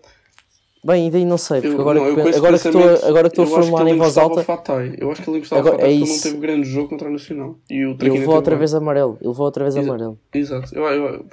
Bem, 0.86 1.06
ainda 1.06 1.18
aí 1.18 1.24
não 1.24 1.38
sei, 1.38 1.62
porque 1.62 1.76
eu, 1.76 1.80
agora, 1.80 2.00
não, 2.00 2.14
que, 2.14 2.36
agora, 2.36 2.60
que 2.60 2.68
estou, 2.68 2.82
agora 3.08 3.30
que 3.30 3.42
estou 3.42 3.46
a 3.46 3.62
formular 3.62 3.88
em 3.88 3.98
voz 3.98 4.18
alta. 4.18 4.44
Fatai. 4.44 4.96
Eu 4.98 5.10
acho 5.12 5.24
que 5.24 5.30
ele 5.30 5.40
gostava 5.40 5.62
agora, 5.62 5.78
Fatai 5.78 5.94
é 5.94 5.98
porque 5.98 6.04
ele 6.04 6.14
não 6.14 6.22
teve 6.22 6.38
grande 6.38 6.68
jogo 6.68 6.90
contra 6.90 7.08
o 7.08 7.12
Nacional. 7.12 7.58
E 7.70 7.86
o 7.86 7.92
ele 7.92 8.10
levou 8.10 8.36
outra 8.36 8.56
vez 8.58 8.74
amarelo. 8.74 9.18
Ele 9.22 9.30
levou 9.30 9.46
outra 9.46 9.64
vez 9.64 9.78
Exa 9.78 9.88
amarelo. 9.88 10.20
Exato. 10.34 10.76
Eu, 10.76 10.84
eu, 10.84 11.26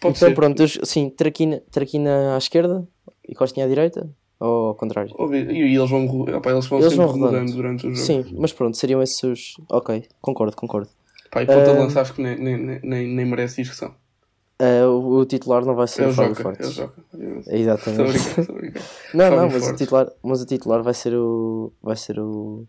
pode 0.00 0.16
então 0.16 0.28
ser. 0.28 0.34
pronto, 0.34 0.62
eu, 0.62 0.68
sim, 0.86 1.10
traquina, 1.10 1.62
traquina 1.70 2.34
à 2.34 2.38
esquerda 2.38 2.88
e 3.28 3.34
Costinha 3.34 3.66
à 3.66 3.68
direita. 3.68 4.08
Ou 4.40 4.68
ao 4.68 4.74
contrário? 4.74 5.14
E, 5.30 5.76
eles 5.76 5.90
vão, 5.90 6.06
opa, 6.06 6.50
eles 6.50 6.66
vão 6.66 6.80
eles 6.80 6.94
vão 6.94 7.06
rodando 7.06 7.52
durante 7.52 7.86
o 7.86 7.94
jogo. 7.94 7.96
Sim, 7.96 8.24
mas 8.38 8.52
pronto, 8.52 8.76
seriam 8.78 9.02
esses 9.02 9.22
os. 9.22 9.54
Ok, 9.70 10.04
concordo, 10.22 10.56
concordo. 10.56 10.88
Pá, 11.30 11.42
e 11.42 11.46
ponta 11.46 11.72
uh, 11.72 11.78
lança 11.78 12.00
acho 12.00 12.14
que 12.14 12.22
nem, 12.22 12.36
nem, 12.38 12.80
nem, 12.82 13.06
nem 13.08 13.26
merece 13.26 13.60
discussão. 13.60 13.94
Uh, 14.58 14.88
o, 14.88 15.18
o, 15.18 15.26
titular 15.26 15.66
não 15.66 15.74
vai 15.74 15.86
ser 15.86 16.04
eu 16.04 16.08
o 16.08 16.14
Fábio 16.14 16.34
Fortes. 16.34 16.78
É 17.46 17.58
exatamente. 17.58 18.16
Estou 18.16 18.40
estou 18.40 18.56
não, 19.12 19.36
não, 19.36 19.50
mas 19.50 19.68
o, 19.68 19.76
titular, 19.76 20.10
mas 20.22 20.40
o 20.40 20.46
titular 20.46 20.82
vai 20.82 20.94
ser 20.94 21.14
o. 21.14 21.72
Vai 21.82 21.96
ser 21.96 22.18
o. 22.18 22.66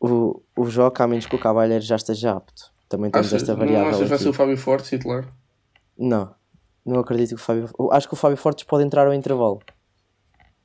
O, 0.00 0.42
o 0.56 0.64
Joca, 0.66 1.04
a 1.04 1.06
menos 1.06 1.26
que 1.26 1.36
o 1.36 1.38
Cavalheiro 1.38 1.84
já 1.84 1.94
esteja 1.94 2.32
apto. 2.32 2.72
Também 2.88 3.10
temos 3.10 3.32
esta 3.32 3.54
variável. 3.54 3.84
Não 3.84 3.88
achas 3.90 4.02
que 4.02 4.08
vai 4.08 4.18
ser 4.18 4.28
o 4.28 4.32
Fábio 4.32 4.56
Fortes 4.58 4.90
titular? 4.90 5.32
Não, 5.96 6.34
não 6.84 7.00
acredito 7.00 7.28
que 7.28 7.34
o 7.36 7.38
Fábio. 7.38 7.68
Acho 7.92 8.08
que 8.08 8.14
o 8.14 8.16
Fábio 8.16 8.36
Fortes 8.36 8.64
pode 8.64 8.84
entrar 8.84 9.06
ao 9.06 9.14
intervalo. 9.14 9.60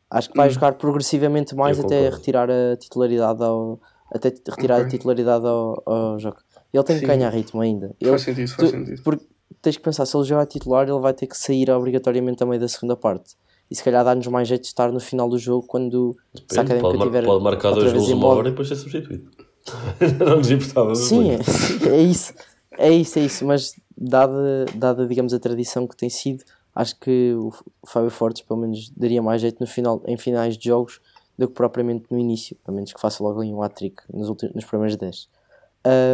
Acho 0.10 0.32
que 0.32 0.36
vai 0.36 0.48
hum. 0.48 0.52
jogar 0.52 0.74
progressivamente 0.74 1.56
mais 1.56 1.80
até 1.80 2.10
retirar 2.10 2.50
a 2.50 2.76
titularidade 2.76 3.44
ao. 3.44 3.80
Até 4.12 4.30
retirar 4.30 4.78
okay. 4.78 4.88
a 4.88 4.90
titularidade 4.90 5.46
ao, 5.46 5.84
ao 5.86 6.20
Joca. 6.20 6.44
Ele 6.74 6.84
tem 6.84 6.96
Sim. 6.96 7.02
que 7.02 7.08
ganhar 7.08 7.30
ritmo 7.30 7.62
ainda. 7.62 7.96
Ele, 8.00 8.10
faz 8.10 8.24
sentido, 8.24 8.48
faz 8.50 8.70
tu, 8.70 8.78
sentido. 8.78 9.04
Porque 9.04 9.26
tens 9.62 9.78
que 9.78 9.84
pensar, 9.84 10.06
se 10.06 10.16
ele 10.16 10.24
jogar 10.24 10.46
titular, 10.46 10.88
ele 10.88 11.00
vai 11.00 11.14
ter 11.14 11.28
que 11.28 11.38
sair 11.38 11.70
obrigatoriamente 11.70 12.44
a 12.44 12.46
meio 12.46 12.60
da 12.60 12.68
segunda 12.68 12.96
parte. 12.96 13.36
E 13.70 13.76
se 13.76 13.84
calhar 13.84 14.04
dá-nos 14.04 14.28
mais 14.28 14.48
jeito 14.48 14.64
de 14.64 14.68
estar 14.68 14.92
no 14.92 15.00
final 15.00 15.30
do 15.30 15.40
jogo 15.40 15.66
quando 15.66 16.16
Depende, 16.34 16.54
se 16.54 16.60
a 16.60 16.62
académica 16.64 16.98
pode, 16.98 17.04
tiver. 17.04 17.26
Pode 17.26 17.44
marcar 17.44 17.72
dois 17.72 17.94
gols 17.94 18.10
uma 18.10 18.28
hora 18.28 18.48
e 18.50 18.52
depois 18.52 18.68
ser 18.68 18.76
substituído. 18.76 19.32
não 20.20 20.38
nos 20.38 20.52
importava. 20.52 20.96
Sim, 20.96 21.32
é, 21.32 21.40
é, 21.88 22.02
isso. 22.02 22.34
É 22.78 22.92
isso, 22.92 23.20
é 23.20 23.22
isso. 23.24 23.46
Mas 23.46 23.74
dada, 23.98 24.66
dada, 24.76 25.08
digamos, 25.08 25.34
a 25.34 25.40
tradição 25.40 25.88
que 25.88 25.96
tem 25.96 26.10
sido, 26.10 26.44
acho 26.76 27.00
que 27.00 27.34
o 27.34 27.52
Fábio 27.88 28.10
Fortes, 28.10 28.42
pelo 28.42 28.60
menos, 28.60 28.90
daria 28.90 29.22
mais 29.22 29.42
jeito 29.42 29.60
no 29.62 29.68
final, 29.68 30.02
em 30.06 30.18
finais 30.18 30.58
de 30.58 30.68
jogos 30.68 31.00
do 31.38 31.48
que 31.48 31.54
propriamente 31.54 32.06
no 32.12 32.20
início. 32.20 32.58
Pelo 32.66 32.76
menos 32.76 32.92
que 32.92 33.00
faça 33.00 33.24
logo 33.24 33.42
um 33.42 33.62
hat-trick 33.64 34.02
nos, 34.14 34.28
últimos, 34.28 34.54
nos 34.54 34.66
primeiros 34.66 34.98
10. 34.98 35.30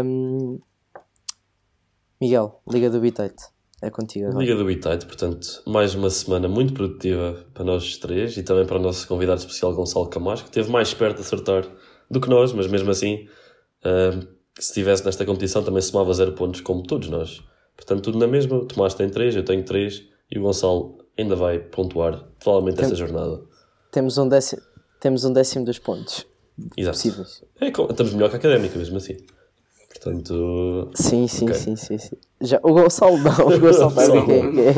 Um, 0.05 0.59
Miguel, 2.19 2.61
Liga 2.67 2.89
do 2.89 2.99
Bitate. 2.99 3.43
É 3.79 3.91
contigo 3.91 4.27
agora. 4.27 4.43
Liga 4.43 4.55
do 4.55 4.65
Bitate, 4.65 5.05
portanto, 5.05 5.61
mais 5.67 5.93
uma 5.93 6.09
semana 6.09 6.47
muito 6.47 6.73
produtiva 6.73 7.45
para 7.53 7.63
nós 7.63 7.97
três 7.97 8.35
e 8.35 8.41
também 8.41 8.65
para 8.65 8.77
o 8.77 8.81
nosso 8.81 9.07
convidado 9.07 9.39
especial 9.39 9.71
Gonçalo 9.75 10.09
Camacho, 10.09 10.43
que 10.43 10.49
esteve 10.49 10.71
mais 10.71 10.95
perto 10.95 11.17
de 11.17 11.21
acertar 11.21 11.63
do 12.09 12.19
que 12.19 12.27
nós, 12.27 12.53
mas 12.53 12.65
mesmo 12.65 12.89
assim, 12.89 13.27
uh, 13.85 14.27
se 14.57 14.69
estivesse 14.69 15.05
nesta 15.05 15.23
competição 15.25 15.63
também 15.63 15.81
somava 15.81 16.11
zero 16.11 16.33
pontos 16.33 16.61
como 16.61 16.81
todos 16.81 17.07
nós. 17.07 17.43
Portanto, 17.75 18.01
tudo 18.01 18.17
na 18.17 18.25
mesma. 18.25 18.57
O 18.57 18.65
Tomás 18.65 18.95
tem 18.95 19.09
três, 19.09 19.35
eu 19.35 19.45
tenho 19.45 19.63
três 19.63 20.03
e 20.31 20.39
o 20.39 20.41
Gonçalo 20.41 20.97
ainda 21.15 21.35
vai 21.35 21.59
pontuar 21.59 22.27
provavelmente 22.39 22.77
Tem, 22.77 22.85
esta 22.85 22.95
jornada. 22.95 23.43
Temos 23.91 24.17
um 24.17 24.27
décimo, 24.27 24.63
temos 24.99 25.23
um 25.23 25.31
décimo 25.31 25.63
dos 25.63 25.77
pontos 25.77 26.25
Exato. 26.75 26.97
possíveis. 26.97 27.43
É, 27.61 27.67
estamos 27.67 28.13
melhor 28.13 28.29
que 28.29 28.37
a 28.37 28.39
académica, 28.39 28.75
mesmo 28.75 28.97
assim. 28.97 29.17
Portanto. 29.97 30.91
Sim, 30.93 31.27
sim, 31.27 31.45
okay. 31.45 31.57
sim, 31.57 31.75
sim, 31.75 31.97
sim. 31.97 32.17
Já, 32.39 32.59
o 32.61 32.73
Gonçalo 32.73 33.17
não, 33.17 33.31
o 33.31 33.57
Gonçalo 33.59 33.91
sabe 33.91 34.25
quem, 34.25 34.67
é, 34.67 34.73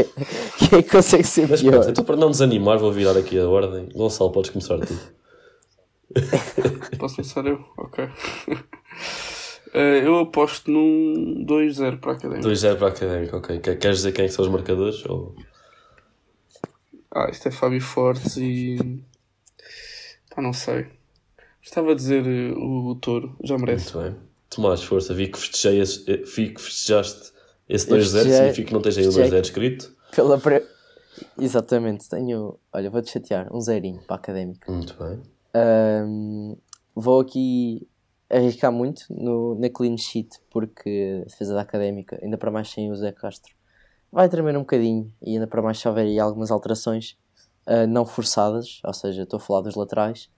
quem, 0.57 0.79
é 0.79 0.81
que 0.81 0.89
consegue 0.89 1.23
ser 1.25 1.47
Mas, 1.49 1.61
pior. 1.61 1.71
Pronto, 1.71 1.89
então, 1.89 2.03
para 2.05 2.15
não 2.15 2.31
desanimar, 2.31 2.79
vou 2.79 2.91
virar 2.91 3.17
aqui 3.17 3.37
a 3.37 3.47
ordem. 3.47 3.89
Gonçalo, 3.93 4.31
podes 4.31 4.49
começar 4.49 4.79
tu. 4.79 4.97
Posso 6.97 7.17
começar 7.17 7.45
eu? 7.45 7.63
Ok. 7.77 8.03
Uh, 8.03 9.77
eu 10.03 10.19
aposto 10.19 10.71
num 10.71 11.45
2-0 11.45 11.99
para 11.99 12.13
a 12.13 12.15
Académica. 12.15 12.49
2-0 12.49 12.77
para 12.77 12.87
a 12.87 12.89
Académica, 12.89 13.37
ok. 13.37 13.59
Queres 13.59 13.97
dizer 13.97 14.11
quem 14.13 14.25
é 14.25 14.27
que 14.27 14.33
são 14.33 14.45
os 14.45 14.51
marcadores? 14.51 15.05
Ou... 15.05 15.35
Ah, 17.11 17.29
isto 17.29 17.47
é 17.47 17.51
Fábio 17.51 17.81
Fortes 17.81 18.37
e. 18.37 19.03
Pá, 20.33 20.41
não 20.41 20.53
sei. 20.53 20.87
Estava 21.61 21.91
a 21.91 21.95
dizer 21.95 22.23
uh, 22.23 22.57
o, 22.57 22.91
o 22.91 22.95
Touro, 22.95 23.35
já 23.43 23.57
merece. 23.57 23.95
Muito 23.95 24.11
bem. 24.11 24.28
Tomás, 24.49 24.83
força, 24.83 25.13
vi 25.13 25.27
que, 25.27 25.37
festejei 25.37 25.79
esse, 25.79 26.11
eh, 26.11 26.23
vi 26.23 26.53
que 26.53 26.61
festejaste 26.61 27.31
esse 27.67 27.87
2-0, 27.87 28.23
significa 28.23 28.67
que 28.67 28.73
não 28.73 28.81
tens 28.81 28.97
aí 28.97 29.07
o 29.07 29.11
2-0 29.11 29.41
escrito. 29.41 29.95
Pela 30.15 30.39
pre... 30.39 30.65
Exatamente, 31.37 32.09
tenho. 32.09 32.57
Olha, 32.73 32.89
vou-te 32.89 33.11
chatear, 33.11 33.47
um 33.53 33.61
zerinho 33.61 34.01
para 34.07 34.15
a 34.15 34.19
académica. 34.19 34.71
Muito 34.71 34.95
bem. 34.95 35.21
Um, 35.55 36.57
vou 36.95 37.19
aqui 37.19 37.87
arriscar 38.29 38.71
muito 38.71 39.05
no, 39.09 39.55
na 39.55 39.69
clean 39.69 39.97
sheet, 39.97 40.29
porque 40.49 41.21
a 41.21 41.25
defesa 41.25 41.53
da 41.53 41.61
académica, 41.61 42.19
ainda 42.21 42.37
para 42.37 42.51
mais 42.51 42.69
sem 42.69 42.91
o 42.91 42.95
Zé 42.95 43.11
Castro, 43.11 43.53
vai 44.11 44.29
tremer 44.29 44.55
um 44.55 44.61
bocadinho 44.61 45.11
e 45.21 45.33
ainda 45.33 45.47
para 45.47 45.61
mais 45.61 45.79
se 45.79 45.87
houver 45.87 46.05
aí 46.05 46.19
algumas 46.19 46.51
alterações 46.51 47.17
uh, 47.67 47.87
não 47.87 48.05
forçadas, 48.05 48.81
ou 48.83 48.93
seja, 48.93 49.23
estou 49.23 49.37
a 49.37 49.41
falar 49.41 49.61
dos 49.61 49.75
laterais. 49.75 50.29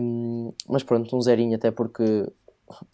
Um, 0.00 0.50
mas 0.66 0.82
pronto, 0.82 1.14
um 1.14 1.20
zerinho, 1.20 1.54
até 1.54 1.70
porque 1.70 2.26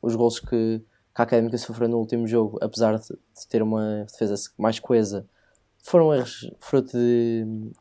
os 0.03 0.15
gols 0.15 0.41
que, 0.41 0.49
que 0.49 1.21
a 1.21 1.23
Académica 1.23 1.59
sofreu 1.59 1.89
no 1.89 1.99
último 1.99 2.27
jogo, 2.27 2.59
apesar 2.61 2.99
de, 2.99 3.09
de 3.09 3.49
ter 3.49 3.63
uma 3.63 4.05
defesa 4.05 4.35
mais 4.59 4.79
coesa, 4.79 5.27
foram 5.83 6.15
erros 6.15 6.51
fruto 6.59 6.97
de. 6.97 7.73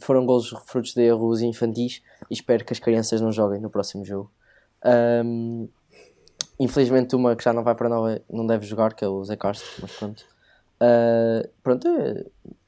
foram 0.00 0.26
gols 0.26 0.48
frutos 0.66 0.92
de 0.92 1.02
erros 1.02 1.40
infantis 1.40 2.02
e 2.30 2.34
espero 2.34 2.64
que 2.64 2.72
as 2.72 2.78
crianças 2.78 3.20
não 3.20 3.32
joguem 3.32 3.60
no 3.60 3.70
próximo 3.70 4.04
jogo. 4.04 4.30
Um, 5.24 5.68
infelizmente, 6.58 7.14
uma 7.14 7.34
que 7.36 7.44
já 7.44 7.52
não 7.52 7.62
vai 7.62 7.74
para 7.74 7.88
nova 7.88 8.20
não 8.30 8.46
deve 8.46 8.66
jogar, 8.66 8.94
que 8.94 9.04
é 9.04 9.08
o 9.08 9.22
Zé 9.24 9.36
Castro, 9.36 9.68
mas 9.80 9.92
pronto. 9.92 10.24
Uh, 10.82 11.48
pronto, 11.62 11.86
é 11.86 12.24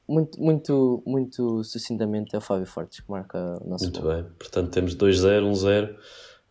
muito, 0.07 0.41
muito, 0.41 1.03
muito 1.05 1.63
sucintamente 1.63 2.33
é 2.33 2.37
o 2.37 2.41
Fábio 2.41 2.65
Fortes 2.65 3.01
que 3.01 3.11
marca 3.11 3.37
o 3.61 3.69
nosso 3.69 3.83
Muito 3.83 4.01
gol. 4.01 4.13
bem, 4.13 4.23
portanto 4.39 4.71
temos 4.71 4.95
2-0, 4.95 5.51
1-0. 5.51 5.95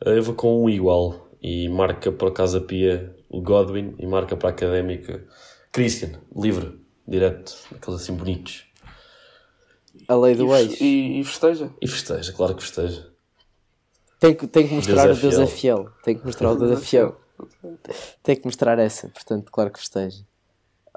Eu 0.04 0.22
vou 0.22 0.34
com 0.34 0.62
um 0.62 0.68
igual 0.68 1.25
e 1.46 1.68
marca 1.68 2.10
para 2.10 2.26
a 2.26 2.32
Casa 2.32 2.60
Pia 2.60 3.14
o 3.30 3.40
Godwin 3.40 3.94
e 4.00 4.06
marca 4.06 4.36
para 4.36 4.48
a 4.48 4.50
Académica 4.50 5.24
Christian, 5.70 6.18
livre. 6.34 6.76
direto, 7.06 7.54
aqueles 7.72 8.00
assim 8.00 8.14
bonitos. 8.14 8.66
A 10.08 10.16
lei 10.16 10.34
do 10.34 10.52
e, 10.52 10.58
ex. 10.58 10.80
E, 10.80 11.20
e 11.20 11.24
festeja. 11.24 11.70
E 11.80 11.86
festeja, 11.86 12.32
claro 12.32 12.56
que 12.56 12.62
festeja. 12.64 13.12
Tem 14.18 14.34
que, 14.34 14.48
tem 14.48 14.66
que 14.66 14.74
mostrar 14.74 15.04
Deus 15.04 15.22
é 15.22 15.26
o 15.26 15.30
Deus 15.30 15.38
é 15.38 15.46
fiel. 15.46 15.88
Tem 16.02 16.18
que 16.18 16.26
mostrar 16.26 16.50
o 16.50 16.56
Deus 16.56 16.72
é 16.72 16.84
fiel. 16.84 17.16
Tem 18.24 18.34
que 18.34 18.44
mostrar 18.44 18.76
essa, 18.80 19.08
portanto, 19.08 19.52
claro 19.52 19.70
que 19.70 19.78
festeja. 19.78 20.26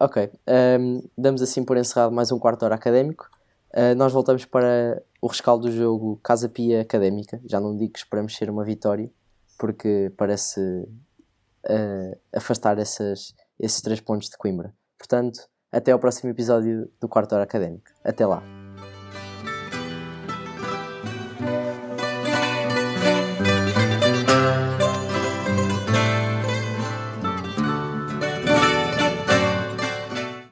Ok, 0.01 0.31
um, 0.79 1.03
damos 1.15 1.43
assim 1.43 1.63
por 1.63 1.77
encerrado 1.77 2.11
mais 2.11 2.31
um 2.31 2.39
quarto 2.39 2.59
de 2.59 2.65
hora 2.65 2.75
académico. 2.75 3.29
Uh, 3.71 3.93
nós 3.95 4.11
voltamos 4.11 4.45
para 4.45 4.99
o 5.21 5.27
rescaldo 5.27 5.69
do 5.69 5.71
jogo 5.71 6.19
Casa 6.23 6.49
Pia 6.49 6.81
Académica. 6.81 7.39
Já 7.45 7.59
não 7.59 7.77
digo 7.77 7.93
que 7.93 7.99
esperamos 7.99 8.35
ser 8.35 8.49
uma 8.49 8.63
vitória, 8.63 9.11
porque 9.59 10.11
parece 10.17 10.59
uh, 10.61 12.19
afastar 12.33 12.79
essas, 12.79 13.35
esses 13.59 13.81
três 13.81 13.99
pontos 13.99 14.29
de 14.29 14.37
Coimbra. 14.37 14.73
Portanto, 14.97 15.47
até 15.71 15.91
ao 15.91 15.99
próximo 15.99 16.31
episódio 16.31 16.89
do 16.99 17.07
quarto 17.07 17.33
hora 17.33 17.43
académico. 17.43 17.91
Até 18.03 18.25
lá. 18.25 18.58